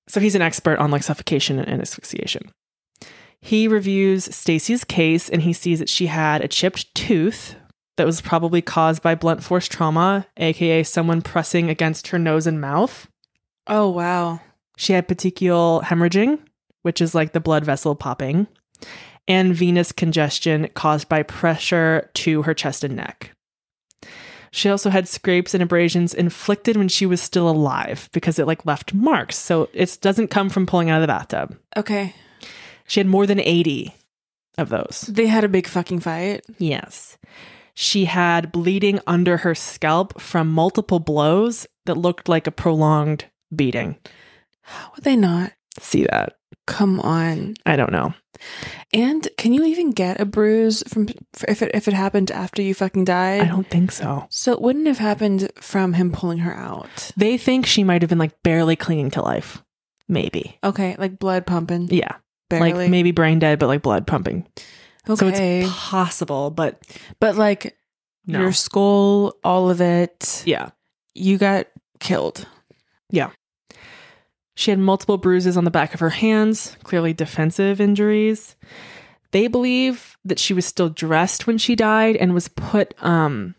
[0.08, 2.50] So he's an expert on like suffocation and asphyxiation.
[3.40, 7.56] He reviews Stacy's case and he sees that she had a chipped tooth
[7.96, 12.60] that was probably caused by blunt force trauma, aka someone pressing against her nose and
[12.60, 13.08] mouth.
[13.66, 14.40] Oh wow.
[14.76, 16.40] She had petechial hemorrhaging,
[16.82, 18.46] which is like the blood vessel popping,
[19.30, 23.30] and venous congestion caused by pressure to her chest and neck.
[24.50, 28.66] She also had scrapes and abrasions inflicted when she was still alive because it like
[28.66, 29.36] left marks.
[29.36, 31.56] So it doesn't come from pulling out of the bathtub.
[31.76, 32.12] Okay.
[32.88, 33.94] She had more than 80
[34.58, 35.02] of those.
[35.08, 36.44] They had a big fucking fight.
[36.58, 37.16] Yes.
[37.74, 43.96] She had bleeding under her scalp from multiple blows that looked like a prolonged beating.
[44.62, 45.52] How would they not?
[45.78, 46.36] See that?
[46.66, 47.54] Come on.
[47.66, 48.14] I don't know.
[48.92, 51.08] And can you even get a bruise from
[51.46, 53.42] if it if it happened after you fucking died?
[53.42, 54.26] I don't think so.
[54.30, 57.10] So it wouldn't have happened from him pulling her out.
[57.16, 59.62] They think she might have been like barely clinging to life.
[60.08, 60.58] Maybe.
[60.64, 61.88] Okay, like blood pumping.
[61.90, 62.16] Yeah.
[62.48, 62.72] barely.
[62.72, 64.46] Like maybe brain dead, but like blood pumping.
[65.08, 65.16] Okay.
[65.16, 66.80] So it's possible, but
[67.20, 67.76] but like
[68.26, 68.40] no.
[68.40, 70.42] your skull, all of it.
[70.46, 70.70] yeah.
[71.14, 71.66] You got
[71.98, 72.46] killed.
[74.60, 78.56] She had multiple bruises on the back of her hands, clearly defensive injuries.
[79.30, 83.54] They believe that she was still dressed when she died and was put um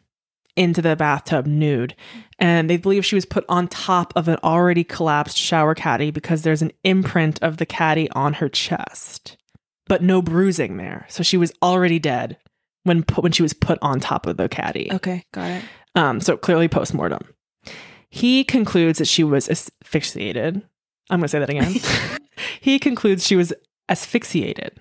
[0.55, 1.95] into the bathtub nude.
[2.37, 6.43] And they believe she was put on top of an already collapsed shower caddy because
[6.43, 9.37] there's an imprint of the caddy on her chest,
[9.87, 11.07] but no bruising there.
[11.09, 12.37] So she was already dead
[12.83, 14.91] when put, when she was put on top of the caddy.
[14.93, 15.63] Okay, got it.
[15.95, 17.27] Um, so clearly postmortem.
[18.11, 20.61] He concludes that she was asphyxiated.
[21.11, 21.75] I'm going to say that again.
[22.61, 23.53] he concludes she was
[23.89, 24.79] asphyxiated,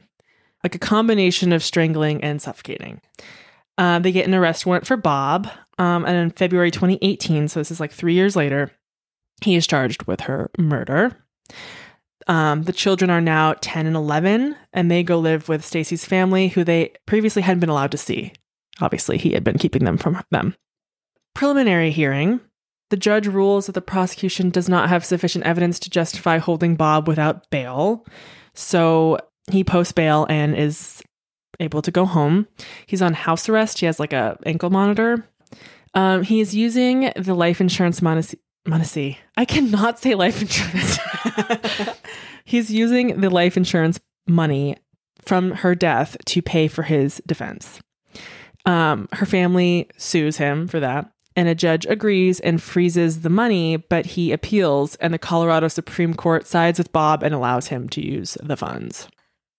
[0.63, 3.01] like a combination of strangling and suffocating.
[3.77, 5.49] Uh, they get an arrest warrant for Bob.
[5.79, 8.71] Um, and in February 2018, so this is like three years later,
[9.43, 11.17] he is charged with her murder.
[12.27, 16.49] Um, the children are now 10 and 11, and they go live with Stacy's family,
[16.49, 18.33] who they previously hadn't been allowed to see.
[18.81, 20.55] Obviously, he had been keeping them from them.
[21.35, 22.41] Preliminary hearing.
[22.91, 27.09] The judge rules that the prosecution does not have sufficient evidence to justify holding Bob
[27.09, 28.07] without bail.
[28.55, 29.19] So
[29.51, 31.03] he posts bail and is
[31.61, 32.47] able to go home.
[32.87, 33.79] He's on house arrest.
[33.79, 35.27] He has like a ankle monitor.
[35.95, 39.17] Um, he is using the life insurance monacy.
[39.37, 40.99] I cannot say life insurance.
[42.45, 44.77] He's using the life insurance money
[45.23, 47.81] from her death to pay for his defense.
[48.67, 53.77] Um, her family sues him for that, and a judge agrees and freezes the money,
[53.77, 58.05] but he appeals, and the Colorado Supreme Court sides with Bob and allows him to
[58.05, 59.09] use the funds.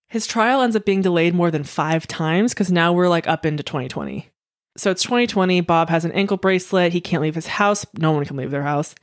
[0.08, 3.46] His trial ends up being delayed more than five times because now we're like up
[3.46, 4.28] into 2020.
[4.76, 5.62] So it's 2020.
[5.62, 6.92] Bob has an ankle bracelet.
[6.92, 7.86] He can't leave his house.
[7.96, 8.94] No one can leave their house.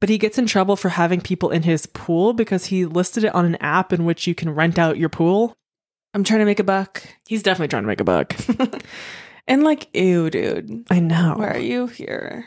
[0.00, 3.34] But he gets in trouble for having people in his pool because he listed it
[3.34, 5.54] on an app in which you can rent out your pool.
[6.14, 7.02] I'm trying to make a buck.
[7.26, 8.34] He's definitely trying to make a buck.
[9.48, 10.86] And like, ew, dude.
[10.90, 11.34] I know.
[11.36, 12.44] Why are you here?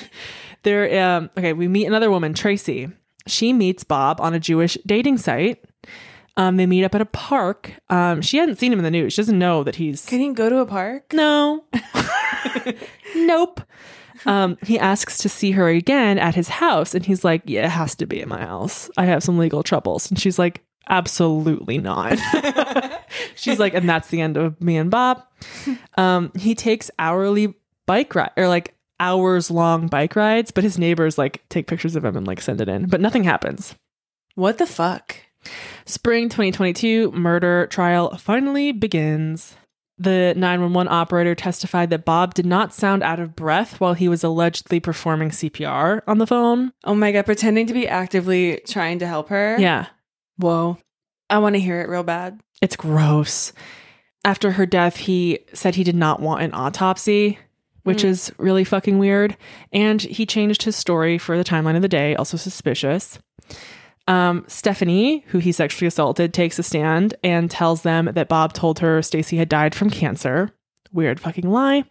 [0.62, 2.88] there um okay, we meet another woman, Tracy.
[3.26, 5.64] She meets Bob on a Jewish dating site.
[6.36, 7.72] Um, they meet up at a park.
[7.88, 9.12] Um, she hadn't seen him in the news.
[9.12, 11.12] She doesn't know that he's Can he go to a park?
[11.12, 11.64] no,
[13.16, 13.60] nope.
[14.26, 17.70] Um, he asks to see her again at his house, and he's like, "Yeah, it
[17.70, 18.90] has to be at my house.
[18.96, 22.18] I have some legal troubles." And she's like, "Absolutely not."
[23.34, 25.22] she's like, "And that's the end of me and Bob."
[25.96, 27.54] Um, he takes hourly
[27.86, 32.04] bike ride or like hours long bike rides, but his neighbors like take pictures of
[32.04, 33.74] him and like send it in, but nothing happens.
[34.34, 35.16] What the fuck?
[35.84, 39.56] Spring 2022 murder trial finally begins.
[39.96, 44.24] The 911 operator testified that Bob did not sound out of breath while he was
[44.24, 46.72] allegedly performing CPR on the phone.
[46.82, 49.56] Oh my god, pretending to be actively trying to help her.
[49.58, 49.86] Yeah,
[50.36, 50.78] Whoa.
[51.34, 52.40] I want to hear it real bad.
[52.62, 53.52] it's gross.
[54.24, 57.38] After her death, he said he did not want an autopsy,
[57.82, 58.08] which Mm.
[58.08, 59.36] is really fucking weird.
[59.72, 63.18] And he changed his story for the timeline of the day, also suspicious.
[64.06, 68.78] Um, Stephanie, who he sexually assaulted, takes a stand and tells them that Bob told
[68.78, 70.50] her Stacy had died from cancer.
[70.92, 71.84] Weird fucking lie.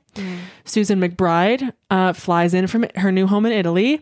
[0.64, 4.02] Susan McBride uh, flies in from her new home in Italy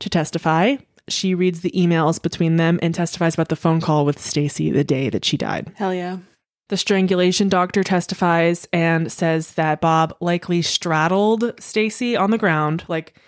[0.00, 0.76] to testify.
[1.10, 4.84] She reads the emails between them and testifies about the phone call with Stacy the
[4.84, 5.72] day that she died.
[5.76, 6.18] Hell yeah.
[6.68, 13.18] The strangulation doctor testifies and says that Bob likely straddled Stacy on the ground, like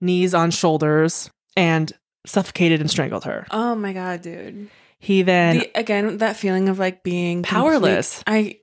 [0.00, 1.92] knees on shoulders, and
[2.24, 3.46] suffocated and strangled her.
[3.50, 4.70] Oh my god, dude.
[5.00, 8.22] He then the, again, that feeling of like being Powerless.
[8.22, 8.60] complete-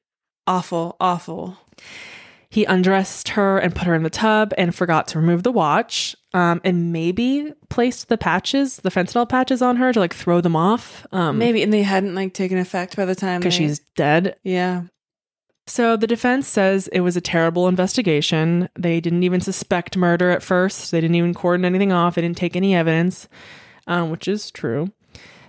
[0.48, 1.58] I awful, awful.
[2.50, 6.16] He undressed her and put her in the tub and forgot to remove the watch.
[6.34, 10.56] Um, and maybe placed the patches, the fentanyl patches on her to like throw them
[10.56, 11.06] off.
[11.12, 14.36] Um, Maybe, and they hadn't like taken effect by the time because they- she's dead.
[14.44, 14.84] yeah.
[15.66, 18.70] So the defense says it was a terrible investigation.
[18.78, 20.90] They didn't even suspect murder at first.
[20.92, 22.16] They didn't even cordon anything off.
[22.16, 23.28] They didn't take any evidence,
[23.86, 24.92] um, which is true.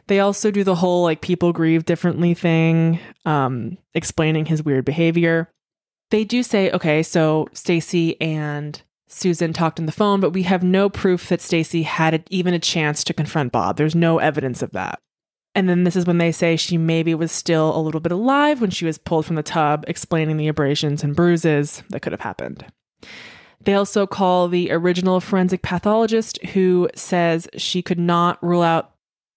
[0.09, 5.49] They also do the whole like people grieve differently thing, um, explaining his weird behavior.
[6.11, 10.63] They do say, okay, so Stacy and Susan talked on the phone, but we have
[10.63, 13.77] no proof that Stacy had even a chance to confront Bob.
[13.77, 15.01] There's no evidence of that.
[15.55, 18.61] And then this is when they say she maybe was still a little bit alive
[18.61, 22.21] when she was pulled from the tub, explaining the abrasions and bruises that could have
[22.21, 22.67] happened.
[23.63, 28.93] They also call the original forensic pathologist who says she could not rule out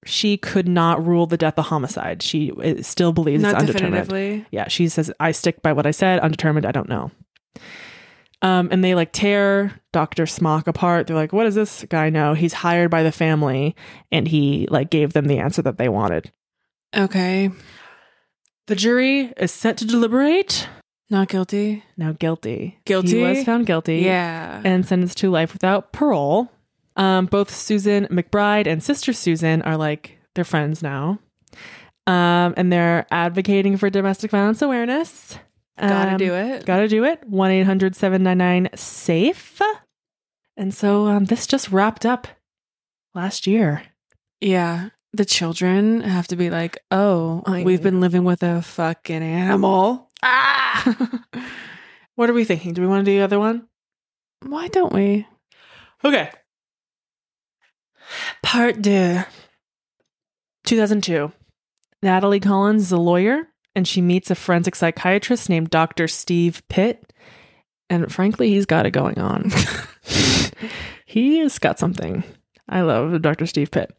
[0.05, 2.21] she could not rule the death a homicide.
[2.21, 4.45] She uh, still believes Not it's undetermined.
[4.51, 7.11] Yeah, she says I stick by what I said, undetermined, I don't know.
[8.43, 10.25] Um, and they like tear Dr.
[10.25, 11.07] Smock apart.
[11.07, 12.33] They're like, what does this guy know?
[12.33, 13.73] He's hired by the family
[14.11, 16.31] and he like gave them the answer that they wanted.
[16.95, 17.49] Okay.
[18.67, 20.67] The jury is set to deliberate.
[21.09, 21.83] Not guilty.
[21.95, 22.79] Now guilty.
[22.85, 23.19] Guilty?
[23.19, 23.99] He was found guilty.
[23.99, 24.61] Yeah.
[24.65, 26.51] And sentenced to life without parole.
[26.95, 31.19] Um, both Susan McBride and sister Susan are like they're friends now.
[32.05, 35.37] Um, and they're advocating for domestic violence awareness.
[35.79, 36.65] Gotta Um, do it.
[36.65, 37.27] Gotta do it.
[37.27, 39.61] 1 800 799 SAFE.
[40.57, 42.27] And so um, this just wrapped up
[43.15, 43.83] last year.
[44.41, 44.89] Yeah.
[45.13, 47.83] The children have to be like, oh, I we've know.
[47.83, 50.09] been living with a fucking animal.
[50.21, 50.95] Ah!
[52.15, 52.73] what are we thinking?
[52.73, 53.67] Do we want to do the other one?
[54.45, 55.25] Why don't we?
[56.03, 56.29] Okay.
[58.41, 59.23] Part deux.
[60.65, 61.31] 2002.
[62.01, 66.07] Natalie Collins is a lawyer and she meets a forensic psychiatrist named Dr.
[66.07, 67.13] Steve Pitt.
[67.89, 69.51] And frankly, he's got it going on.
[71.05, 72.23] he has got something.
[72.69, 73.45] I love Dr.
[73.45, 73.95] Steve Pitt.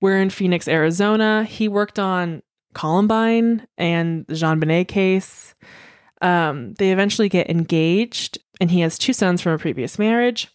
[0.00, 1.44] We're in Phoenix, Arizona.
[1.44, 2.42] He worked on
[2.74, 5.54] Columbine and the JonBenét case.
[6.22, 10.48] Um, they eventually get engaged, and he has two sons from a previous marriage.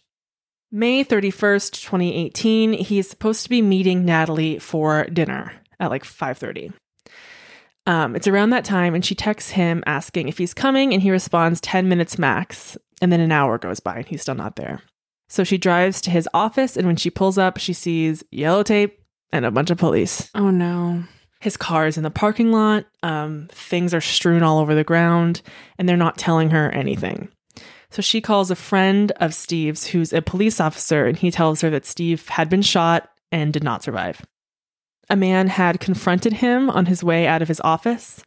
[0.72, 6.72] May 31st, 2018, he's supposed to be meeting Natalie for dinner at like 5:30.
[7.86, 11.10] Um, it's around that time, and she texts him asking if he's coming, and he
[11.10, 12.76] responds 10 minutes max.
[13.00, 14.80] And then an hour goes by, and he's still not there.
[15.28, 19.00] So she drives to his office, and when she pulls up, she sees yellow tape,
[19.32, 20.30] and a bunch of police.
[20.34, 21.04] Oh no.
[21.40, 22.86] His car is in the parking lot.
[23.02, 25.42] Um, things are strewn all over the ground,
[25.78, 27.28] and they're not telling her anything.
[27.90, 31.70] So she calls a friend of Steve's who's a police officer, and he tells her
[31.70, 34.24] that Steve had been shot and did not survive.
[35.08, 38.24] A man had confronted him on his way out of his office.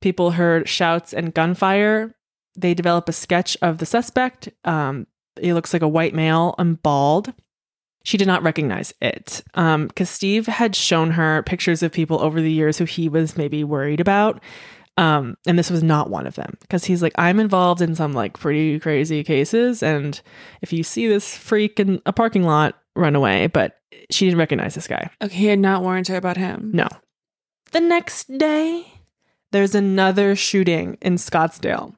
[0.00, 2.14] People heard shouts and gunfire.
[2.56, 4.48] They develop a sketch of the suspect.
[4.64, 5.06] Um,
[5.40, 7.34] he looks like a white male and bald.
[8.04, 12.40] She did not recognize it because um, Steve had shown her pictures of people over
[12.40, 14.40] the years who he was maybe worried about.
[14.98, 18.12] Um, and this was not one of them because he's like, I'm involved in some
[18.12, 19.82] like pretty crazy cases.
[19.82, 20.20] And
[20.62, 23.48] if you see this freak in a parking lot, run away.
[23.48, 23.78] But
[24.10, 25.10] she didn't recognize this guy.
[25.22, 26.70] Okay, he had not warned her about him.
[26.72, 26.88] No.
[27.72, 28.86] The next day,
[29.52, 31.94] there's another shooting in Scottsdale.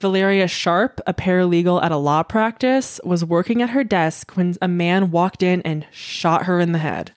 [0.00, 4.66] Valeria Sharp, a paralegal at a law practice, was working at her desk when a
[4.66, 7.14] man walked in and shot her in the head.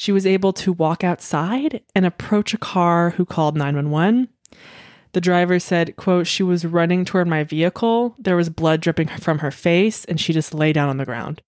[0.00, 4.30] She was able to walk outside and approach a car who called 911.
[5.12, 8.14] The driver said, quote, she was running toward my vehicle.
[8.18, 11.42] There was blood dripping from her face and she just lay down on the ground.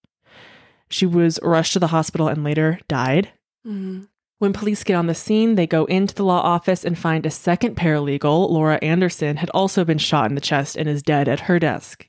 [0.91, 3.31] She was rushed to the hospital and later died.
[3.67, 4.09] Mhm.
[4.39, 7.31] When police get on the scene, they go into the law office and find a
[7.31, 11.49] second paralegal, Laura Anderson, had also been shot in the chest and is dead at
[11.49, 12.07] her desk.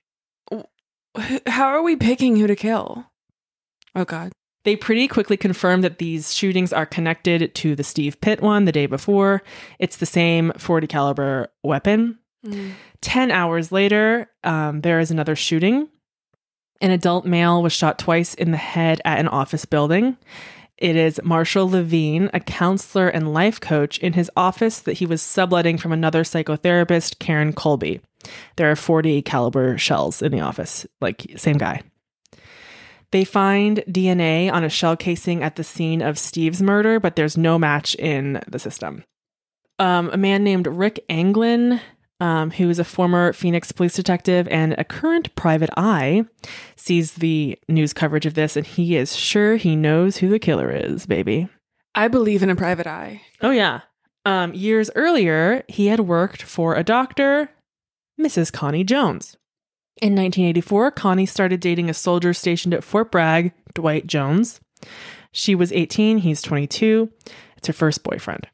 [1.48, 3.06] How are we picking who to kill?
[3.96, 4.34] Oh god.
[4.64, 8.72] They pretty quickly confirm that these shootings are connected to the Steve Pitt one the
[8.72, 9.44] day before.
[9.80, 12.20] It's the same 40 caliber weapon.
[13.02, 15.90] 10 hours later, um, there is another shooting.
[16.82, 20.18] An adult male was shot twice in the head at an office building.
[20.78, 25.22] It is Marshall Levine, a counselor and life coach, in his office that he was
[25.22, 28.02] subletting from another psychotherapist, Karen Colby.
[28.58, 31.84] There are 40 caliber shells in the office, like same guy.
[33.14, 37.38] They find DNA on a shell casing at the scene of Steve's murder, but there's
[37.38, 39.04] no match in the system.
[39.78, 41.80] Um, a man named Rick Anglin,
[42.20, 46.26] um, who is a former Phoenix police detective and a current private eye,
[46.76, 50.72] sees the news coverage of this and he is sure he knows who the killer
[50.72, 51.48] is, baby.
[51.94, 53.22] I believe in a private eye.
[53.42, 53.82] Oh, yeah.
[54.26, 57.52] Um, years earlier, he had worked for a doctor,
[58.20, 58.52] Mrs.
[58.52, 59.38] Connie Jones.
[60.02, 64.60] In 1984, Connie started dating a soldier stationed at Fort Bragg, Dwight Jones.
[65.32, 67.12] She was 18, he's 22.
[67.58, 68.48] It's her first boyfriend.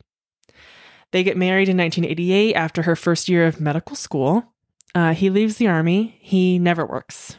[1.12, 4.54] They get married in 1988 after her first year of medical school.
[4.94, 6.18] Uh, he leaves the army.
[6.20, 7.38] He never works.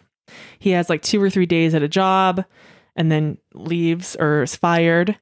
[0.59, 2.45] He has like two or three days at a job
[2.97, 5.19] and then leaves or is fired.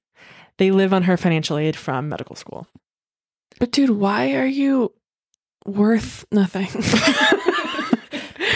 [0.59, 2.67] They live on her financial aid from medical school.
[3.59, 4.93] But dude, why are you
[5.67, 6.69] worth nothing?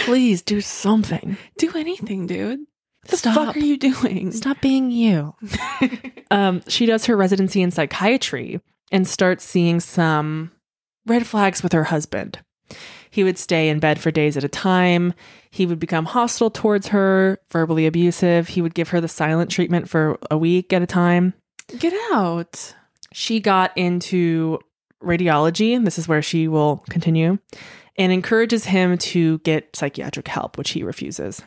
[0.05, 1.37] Please do something.
[1.57, 2.59] do anything, dude.
[2.59, 3.35] What the Stop.
[3.35, 4.31] fuck are you doing?
[4.31, 5.35] Stop being you.
[6.31, 8.61] um, she does her residency in psychiatry
[8.91, 10.51] and starts seeing some
[11.05, 12.39] red flags with her husband.
[13.09, 15.13] He would stay in bed for days at a time.
[15.51, 18.47] He would become hostile towards her, verbally abusive.
[18.47, 21.33] He would give her the silent treatment for a week at a time.
[21.77, 22.73] Get out.
[23.11, 24.59] She got into
[25.03, 27.37] radiology, and this is where she will continue,
[27.97, 31.41] and encourages him to get psychiatric help, which he refuses.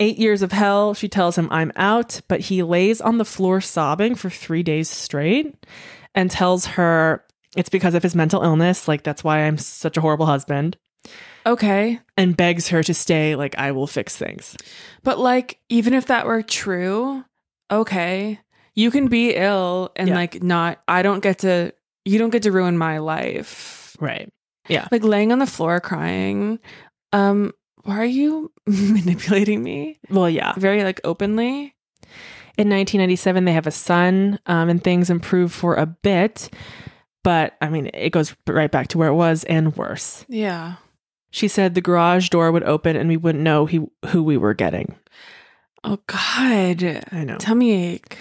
[0.00, 3.60] Eight years of hell, she tells him, I'm out, but he lays on the floor
[3.60, 5.54] sobbing for three days straight
[6.14, 7.24] and tells her
[7.56, 8.86] it's because of his mental illness.
[8.86, 10.76] Like, that's why I'm such a horrible husband,
[11.46, 11.98] Okay.
[12.16, 13.34] and begs her to stay.
[13.34, 14.56] Like, I will fix things.
[15.02, 17.24] But like, even if that were true,
[17.70, 18.38] okay.
[18.74, 20.14] You can be ill and Yeah.
[20.14, 21.72] like not I don't get to
[22.04, 23.96] you don't get to ruin my life.
[23.98, 24.32] Right.
[24.90, 26.58] Like laying on the floor crying.
[27.12, 27.52] Um,
[27.84, 29.98] why are you manipulating me?
[30.10, 30.52] Well, yeah.
[30.56, 31.74] Very like openly.
[32.56, 36.50] In 1997, they have a son, um, and things improve for a bit.
[37.22, 40.24] But I mean, it goes right back to where it was and worse.
[40.28, 40.76] Yeah.
[41.30, 44.54] She said the garage door would open and we wouldn't know he, who we were
[44.54, 44.96] getting.
[45.84, 47.06] Oh God.
[47.12, 47.36] I know.
[47.36, 48.16] Tummy ache.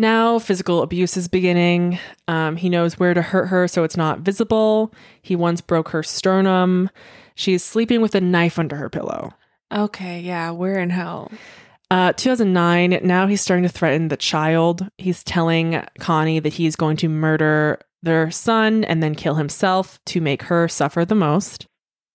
[0.00, 1.98] Now, physical abuse is beginning.
[2.26, 4.94] Um, he knows where to hurt her so it's not visible.
[5.20, 6.88] He once broke her sternum.
[7.34, 9.34] She's sleeping with a knife under her pillow.
[9.70, 11.30] Okay, yeah, we're in hell.
[11.90, 14.88] Uh, 2009, now he's starting to threaten the child.
[14.96, 20.22] He's telling Connie that he's going to murder their son and then kill himself to
[20.22, 21.66] make her suffer the most.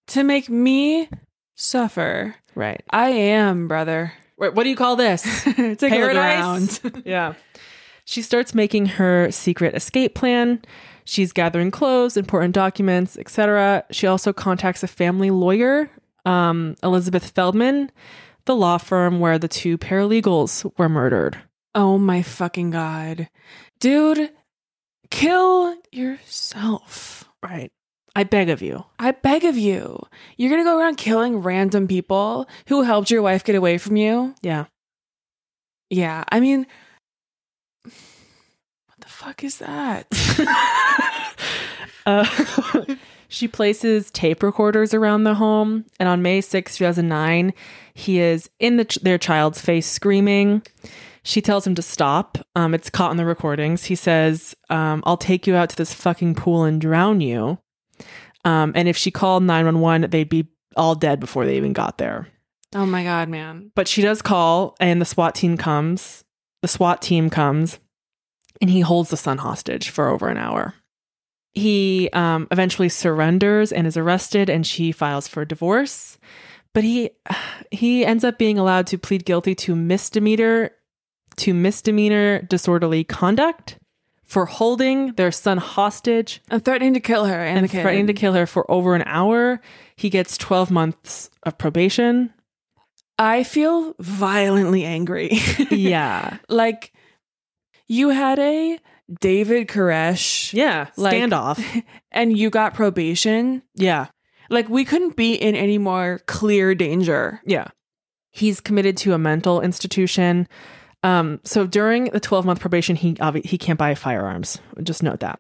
[0.08, 1.08] To make me
[1.54, 2.34] suffer.
[2.56, 2.82] Right.
[2.90, 4.14] I am, brother.
[4.38, 5.44] What, what do you call this?
[5.80, 6.82] Paradise?
[7.06, 7.36] yeah.
[8.06, 10.62] She starts making her secret escape plan.
[11.06, 13.84] She's gathering clothes, important documents, etc.
[13.92, 15.90] She also contacts a family lawyer,
[16.24, 17.92] um, Elizabeth Feldman,
[18.46, 21.38] the law firm where the two paralegals were murdered.
[21.74, 23.28] Oh my fucking god.
[23.80, 24.32] Dude,
[25.10, 27.28] kill yourself.
[27.44, 27.72] Right.
[28.16, 28.86] I beg of you.
[28.98, 30.00] I beg of you.
[30.38, 33.98] You're going to go around killing random people who helped your wife get away from
[33.98, 34.34] you?
[34.42, 34.66] Yeah.
[35.90, 36.24] Yeah.
[36.32, 36.66] I mean,
[39.26, 40.08] fuck is that?
[42.08, 42.24] Uh,
[43.30, 47.52] she places tape recorders around the home, and on May 6, 2009,
[47.96, 50.62] he is in the, their child's face screaming.
[51.24, 52.38] She tells him to stop.
[52.56, 53.86] Um, it's caught in the recordings.
[53.86, 57.58] He says, um, I'll take you out to this fucking pool and drown you.
[58.44, 60.48] Um, and if she called 911, they'd be
[60.78, 62.28] all dead before they even got there.
[62.76, 63.72] oh my god, man.
[63.74, 66.24] But she does call, and the SWAT team comes.
[66.62, 67.80] The SWAT team comes,
[68.62, 70.74] and he holds the son hostage for over an hour.
[71.52, 76.18] He um, eventually surrenders and is arrested, and she files for divorce.
[76.74, 77.12] But he
[77.72, 80.72] he ends up being allowed to plead guilty to misdemeanor
[81.38, 83.78] to misdemeanor disorderly conduct
[84.24, 88.34] for holding their son hostage I'm threatening to kill her and, and threatening to kill
[88.34, 89.62] her for over an hour.
[89.96, 92.34] He gets 12 months of probation.
[93.18, 95.30] I feel violently angry.
[95.70, 96.38] yeah.
[96.50, 96.92] like
[97.88, 98.80] you had a
[99.22, 100.88] David Koresh Yeah.
[100.98, 101.84] Like- Standoff.
[102.12, 103.62] and you got probation.
[103.76, 104.08] Yeah.
[104.50, 107.42] Like we couldn't be in any more clear danger.
[107.46, 107.68] Yeah.
[108.32, 110.48] He's committed to a mental institution.
[111.04, 114.60] Um, so during the 12 month probation, he obvi- he can't buy firearms.
[114.84, 115.40] Just note that.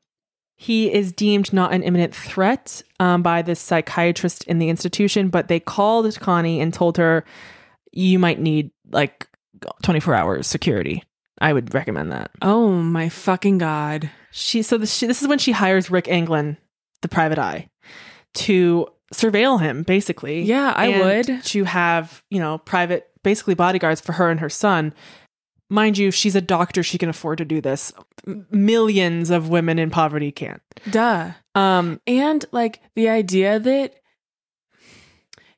[0.57, 5.49] He is deemed not an imminent threat um, by the psychiatrist in the institution, but
[5.49, 7.25] they called Connie and told her,
[7.91, 9.27] you might need like
[9.83, 11.03] 24 hours security.
[11.39, 12.31] I would recommend that.
[12.41, 14.09] Oh my fucking god.
[14.31, 16.57] She so this, she, this is when she hires Rick Anglin,
[17.01, 17.69] the private eye,
[18.35, 20.41] to surveil him basically.
[20.43, 21.43] Yeah, I would.
[21.43, 24.93] to have you know private basically bodyguards for her and her son.
[25.69, 27.91] Mind you, she's a doctor; she can afford to do this.
[28.27, 30.61] M- millions of women in poverty can't.
[30.91, 31.31] Duh.
[31.55, 33.95] Um, And like the idea that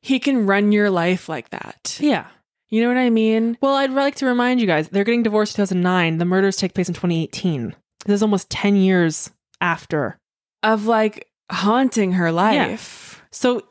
[0.00, 1.98] he can run your life like that.
[2.00, 2.26] yeah.
[2.70, 3.56] You know what I mean?
[3.60, 6.18] Well, I'd like to remind you guys they're getting divorced in 2009.
[6.18, 7.74] The murders take place in 2018.
[8.04, 10.18] This is almost 10 years after.
[10.62, 13.22] Of like haunting her life.
[13.30, 13.62] So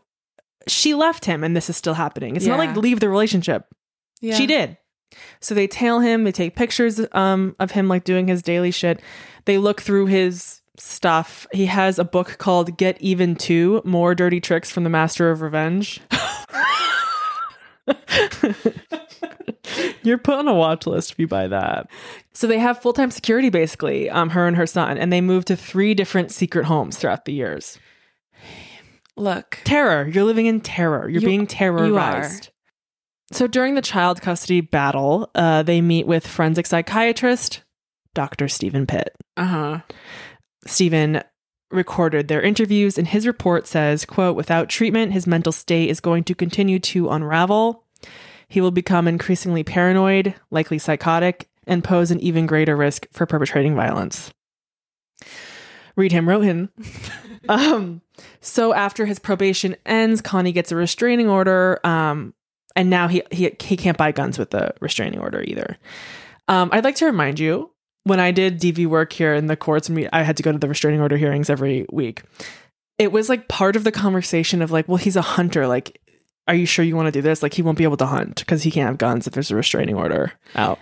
[0.67, 2.35] she left him, and this is still happening.
[2.35, 3.65] It's not like leave the relationship.
[4.21, 4.35] Yeah.
[4.35, 4.77] She did.
[5.39, 8.99] So they tail him, they take pictures um, of him like doing his daily shit.
[9.45, 11.47] They look through his stuff.
[11.53, 15.41] He has a book called Get Even 2 More Dirty Tricks from the Master of
[15.41, 16.01] Revenge.
[20.03, 21.89] You're put on a watch list if you buy that.
[22.33, 25.45] So they have full time security basically, um, her and her son, and they move
[25.45, 27.77] to three different secret homes throughout the years.
[29.17, 29.59] Look.
[29.65, 30.07] Terror.
[30.07, 31.09] You're living in terror.
[31.09, 32.49] You're You- being terrorized.
[33.31, 37.63] So during the child custody battle, uh, they meet with forensic psychiatrist
[38.13, 38.47] Dr.
[38.47, 39.13] Stephen Pitt.
[39.35, 39.79] Uh-huh.
[40.65, 41.21] Stephen
[41.71, 46.23] recorded their interviews and his report says, quote, without treatment, his mental state is going
[46.25, 47.83] to continue to unravel.
[48.47, 53.75] He will become increasingly paranoid, likely psychotic, and pose an even greater risk for perpetrating
[53.75, 54.31] violence.
[55.97, 56.69] Read him, wrote him.
[57.49, 58.01] um,
[58.39, 61.79] so after his probation ends, Connie gets a restraining order.
[61.85, 62.33] Um,
[62.75, 65.77] and now he, he he can't buy guns with the restraining order either.
[66.47, 67.71] Um, I'd like to remind you
[68.07, 70.51] when I did DV work here in the courts, and we, I had to go
[70.51, 72.23] to the restraining order hearings every week.
[72.97, 75.67] It was like part of the conversation of like, well, he's a hunter.
[75.67, 76.01] Like,
[76.47, 77.43] are you sure you want to do this?
[77.43, 79.55] Like, he won't be able to hunt because he can't have guns if there's a
[79.55, 80.81] restraining order out.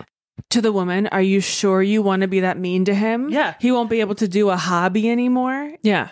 [0.50, 3.30] To the woman, are you sure you want to be that mean to him?
[3.30, 3.54] Yeah.
[3.60, 5.72] He won't be able to do a hobby anymore.
[5.82, 6.10] Yeah,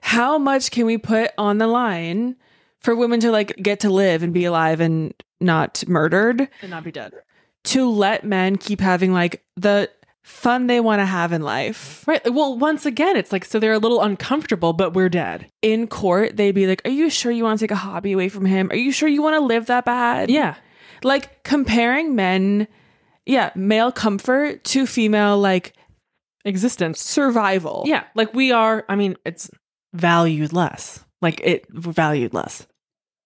[0.00, 2.36] How much can we put on the line
[2.80, 6.48] for women to like get to live and be alive and not murdered?
[6.60, 7.12] and not be dead.
[7.64, 9.88] To let men keep having like the
[10.22, 12.04] fun they want to have in life.
[12.06, 12.20] Right.
[12.32, 15.46] Well, once again, it's like so they're a little uncomfortable, but we're dead.
[15.62, 18.28] In court, they'd be like, Are you sure you want to take a hobby away
[18.28, 18.70] from him?
[18.70, 20.30] Are you sure you want to live that bad?
[20.30, 20.54] Yeah.
[21.02, 22.68] Like comparing men,
[23.26, 25.74] yeah, male comfort to female like
[26.44, 27.00] Existence.
[27.00, 27.84] survival.
[27.86, 28.04] Yeah.
[28.14, 29.50] Like we are, I mean, it's
[29.92, 31.04] valued less.
[31.20, 32.66] Like it valued less.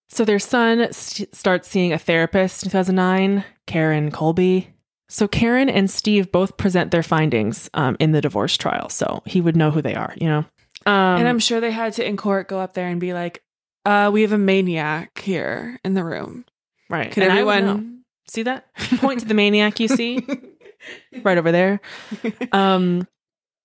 [0.09, 4.71] So their son s- starts seeing a therapist in 2009, Karen Colby.
[5.09, 8.89] So Karen and Steve both present their findings um, in the divorce trial.
[8.89, 10.39] So he would know who they are, you know?
[10.85, 13.43] Um, and I'm sure they had to in court go up there and be like,
[13.85, 16.45] uh, we have a maniac here in the room.
[16.91, 17.11] right.
[17.11, 17.71] Can And I would know.
[17.71, 18.67] everyone see that?
[18.99, 20.27] Point to the maniac you see
[21.23, 21.81] right over there.
[22.53, 23.07] Um,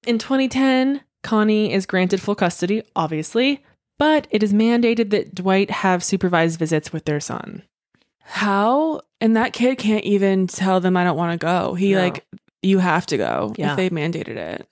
[0.07, 3.63] in 2010, Connie is granted full custody, obviously,
[3.99, 7.63] but it is mandated that Dwight have supervised visits with their son.
[8.21, 9.01] How?
[9.22, 11.76] And that kid can't even tell them I don't want to go.
[11.76, 12.01] He No.
[12.01, 12.26] like,
[12.63, 13.72] you have to go Yeah.
[13.72, 14.67] if they mandated it.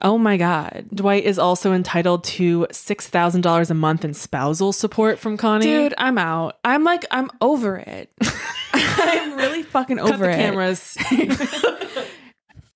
[0.00, 0.86] Oh my God.
[0.94, 5.66] Dwight is also entitled to $6,000 a month in spousal support from Connie.
[5.66, 6.58] Dude, I'm out.
[6.64, 8.10] I'm like, I'm over it.
[8.74, 10.36] I'm really fucking over Cut the it.
[10.36, 10.96] cameras.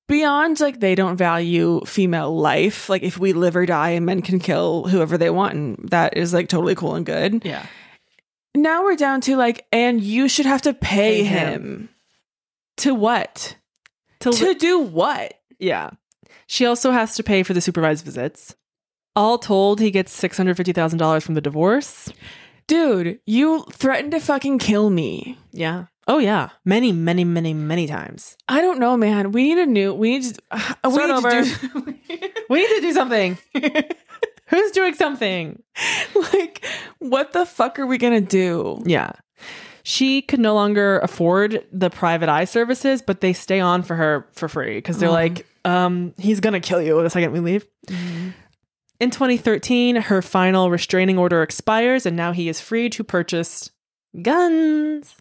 [0.09, 2.89] Beyond like they don't value female life.
[2.89, 6.17] Like if we live or die and men can kill whoever they want, and that
[6.17, 7.45] is like totally cool and good.
[7.45, 7.67] yeah.
[8.57, 11.53] Now we're down to like, and you should have to pay, Pay him.
[11.63, 11.89] him.
[12.79, 13.57] To what?
[14.21, 15.35] To, To do what?
[15.59, 15.91] yeah.
[16.49, 18.55] She also has to pay for the supervised visits.
[19.17, 22.09] All told, he gets $650,000 from the divorce.
[22.69, 25.39] Dude, you threatened to fucking kill me.
[25.53, 25.87] Yeah.
[26.07, 26.51] Oh, yeah.
[26.65, 28.37] Many, many, many, many times.
[28.49, 29.33] I don't know, man.
[29.33, 29.93] We need a new.
[29.95, 30.43] We need to.
[30.51, 31.31] Uh, we need over.
[31.31, 31.95] to do.
[32.49, 33.39] We need to do something.
[34.49, 35.63] Who's doing something?
[36.33, 36.65] like,
[36.99, 38.83] what the fuck are we gonna do?
[38.87, 39.13] Yeah.
[39.83, 44.27] She could no longer afford the private eye services, but they stay on for her
[44.33, 45.13] for free because they're Oh.
[45.13, 47.67] like, um, he's gonna kill you the second we leave.
[48.99, 53.71] In 2013, her final restraining order expires, and now he is free to purchase
[54.23, 55.15] guns.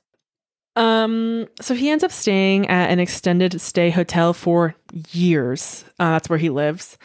[0.78, 4.76] Um, so he ends up staying at an extended stay hotel for
[5.12, 5.86] years.
[6.00, 6.98] Uh, that's where he lives.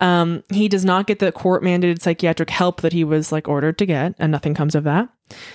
[0.00, 3.78] Um, he does not get the court mandated psychiatric help that he was like ordered
[3.78, 5.08] to get, and nothing comes of that.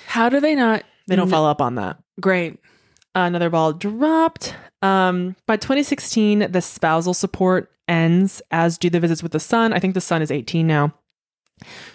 [0.07, 0.83] How do they not?
[1.07, 1.97] They don't follow up on that.
[2.19, 2.59] Great.
[3.15, 4.55] Another ball dropped.
[4.81, 9.73] Um, by 2016, the spousal support ends, as do the visits with the son.
[9.73, 10.93] I think the son is 18 now.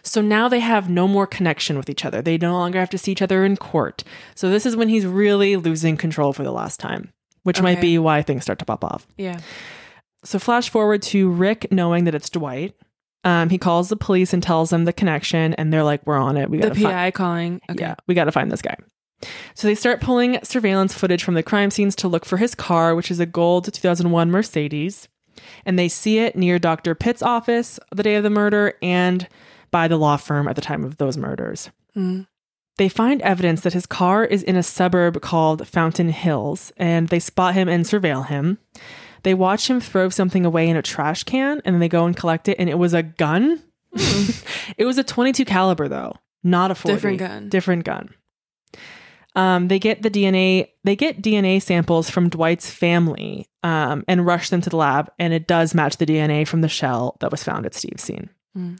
[0.02, 2.22] So now they have no more connection with each other.
[2.22, 4.04] They no longer have to see each other in court.
[4.34, 7.98] So this is when he's really losing control for the last time, which might be
[7.98, 9.06] why things start to pop off.
[9.16, 9.40] Yeah.
[10.24, 12.74] So flash forward to Rick knowing that it's Dwight.
[13.24, 16.36] Um, he calls the police and tells them the connection, and they're like, "We're on
[16.36, 16.50] it.
[16.50, 17.60] We The got find." PI calling.
[17.70, 17.80] Okay.
[17.80, 18.76] Yeah, we got to find this guy.
[19.54, 22.94] So they start pulling surveillance footage from the crime scenes to look for his car,
[22.94, 25.08] which is a gold 2001 Mercedes.
[25.66, 26.94] And they see it near Dr.
[26.94, 29.28] Pitt's office the day of the murder and
[29.70, 31.70] by the law firm at the time of those murders.
[31.96, 32.26] Mm.
[32.76, 37.18] They find evidence that his car is in a suburb called Fountain Hills, and they
[37.18, 38.58] spot him and surveil him.
[39.22, 42.16] They watch him throw something away in a trash can, and then they go and
[42.16, 43.62] collect it, and it was a gun.
[44.76, 46.94] it was a 22 caliber, though, not a 40.
[46.94, 47.48] Different gun.
[47.48, 48.14] Different gun.
[49.34, 50.68] Um, they get the DNA.
[50.84, 55.32] They get DNA samples from Dwight's family um, and rush them to the lab, and
[55.32, 58.30] it does match the DNA from the shell that was found at Steve's scene.
[58.56, 58.78] Mm.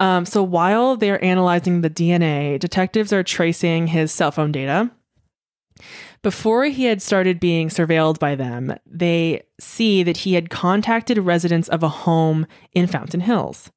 [0.00, 4.90] Um, so while they're analyzing the DNA, detectives are tracing his cell phone data.
[6.22, 11.68] Before he had started being surveilled by them, they see that he had contacted residents
[11.68, 13.70] of a home in Fountain Hills.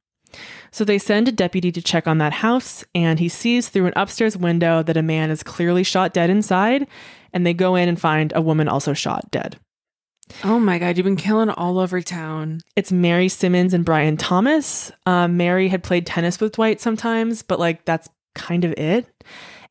[0.72, 3.94] So they send a deputy to check on that house, and he sees through an
[3.96, 6.88] upstairs window that a man is clearly shot dead inside,
[7.32, 9.58] and they go in and find a woman also shot dead.
[10.44, 12.62] Oh my god, you've been killing all over town.
[12.76, 14.92] It's Mary Simmons and Brian Thomas.
[15.06, 19.06] Um, Mary had played tennis with Dwight sometimes, but like that's kind of it.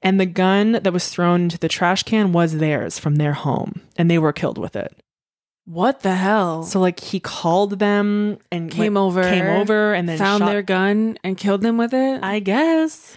[0.02, 3.82] And the gun that was thrown into the trash can was theirs from their home,
[3.96, 5.00] and they were killed with it.
[5.64, 6.64] What the hell?
[6.64, 10.50] So like he called them and came went- over, came over, and then found shot-
[10.50, 12.22] their gun and killed them with it.
[12.22, 13.16] I guess.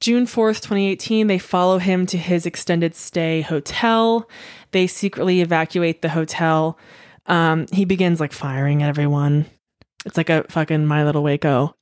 [0.00, 4.28] June 4th, 2018, they follow him to his extended stay hotel.
[4.72, 6.78] They secretly evacuate the hotel.
[7.24, 9.46] Um, he begins like firing at everyone.
[10.04, 11.74] It's like a fucking My Little Waco.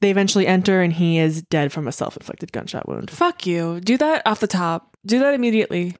[0.00, 3.10] They eventually enter and he is dead from a self inflicted gunshot wound.
[3.10, 3.80] Fuck you.
[3.80, 4.96] Do that off the top.
[5.06, 5.96] Do that immediately.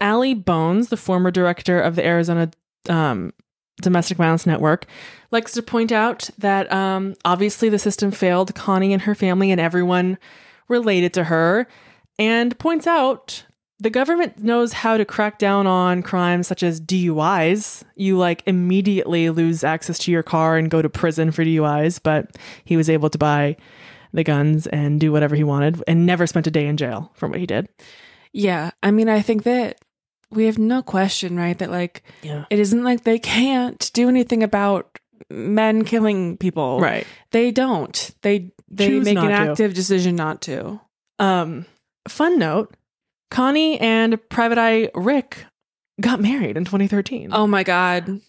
[0.00, 2.50] Allie Bones, the former director of the Arizona
[2.88, 3.32] um,
[3.80, 4.86] Domestic Violence Network,
[5.30, 9.60] likes to point out that um, obviously the system failed Connie and her family and
[9.60, 10.18] everyone
[10.68, 11.66] related to her,
[12.18, 13.44] and points out
[13.80, 17.84] the government knows how to crack down on crimes such as DUIs.
[17.94, 22.36] You like immediately lose access to your car and go to prison for DUIs, but
[22.64, 23.56] he was able to buy
[24.12, 27.28] the guns and do whatever he wanted and never spent a day in jail for
[27.28, 27.68] what he did.
[28.32, 28.70] Yeah.
[28.82, 29.78] I mean, I think that
[30.30, 31.56] we have no question, right?
[31.58, 32.46] That like Yeah.
[32.50, 34.98] it isn't like they can't do anything about
[35.30, 36.80] men killing people.
[36.80, 37.06] Right.
[37.30, 38.10] They don't.
[38.22, 39.50] They they Choose make an not to.
[39.52, 40.80] active decision not to.
[41.18, 41.64] Um,
[42.08, 42.74] fun note:
[43.30, 45.44] Connie and Private Eye Rick
[46.00, 47.30] got married in 2013.
[47.32, 48.20] Oh my god.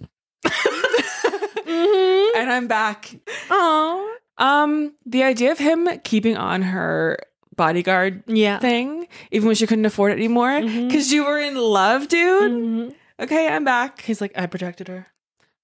[1.66, 2.36] Mhm.
[2.36, 3.16] And I'm back.
[3.52, 4.16] Aw.
[4.38, 7.20] Um, the idea of him keeping on her
[7.56, 8.60] bodyguard yeah.
[8.60, 12.52] thing, even when she couldn't afford it anymore, because you were in love, dude.
[12.52, 12.94] Mhm.
[13.20, 14.02] Okay, I'm back.
[14.02, 15.08] He's like, I protected her.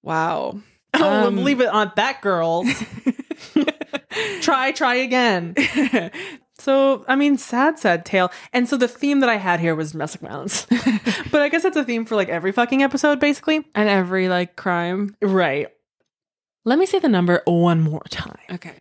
[0.04, 0.60] Wow.
[0.98, 2.68] Oh, Um, leave it on that, girls.
[4.42, 5.54] try, try again.
[6.58, 8.32] So, I mean, sad, sad tale.
[8.54, 10.66] And so the theme that I had here was domestic violence.
[11.32, 13.66] but I guess that's a theme for like every fucking episode, basically.
[13.76, 15.16] And every like crime.
[15.22, 15.68] Right.
[16.64, 18.38] Let me say the number one more time.
[18.50, 18.80] Okay.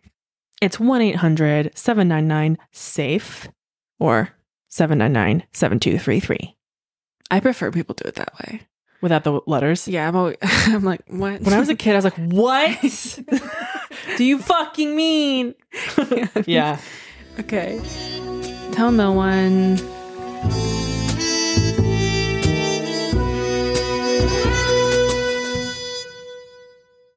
[0.61, 3.49] It's 1 800 799 SAFE
[3.99, 4.29] or
[4.69, 6.55] 799 7233
[7.31, 8.61] I prefer people do it that way.
[9.01, 9.87] without the letters.
[9.87, 11.41] Yeah, I'm always, I'm like, what?
[11.41, 12.77] When I was a kid, I was like, what
[14.17, 15.55] do you fucking mean?
[16.45, 16.79] yeah.
[17.39, 17.81] Okay.
[18.71, 19.77] Tell no one.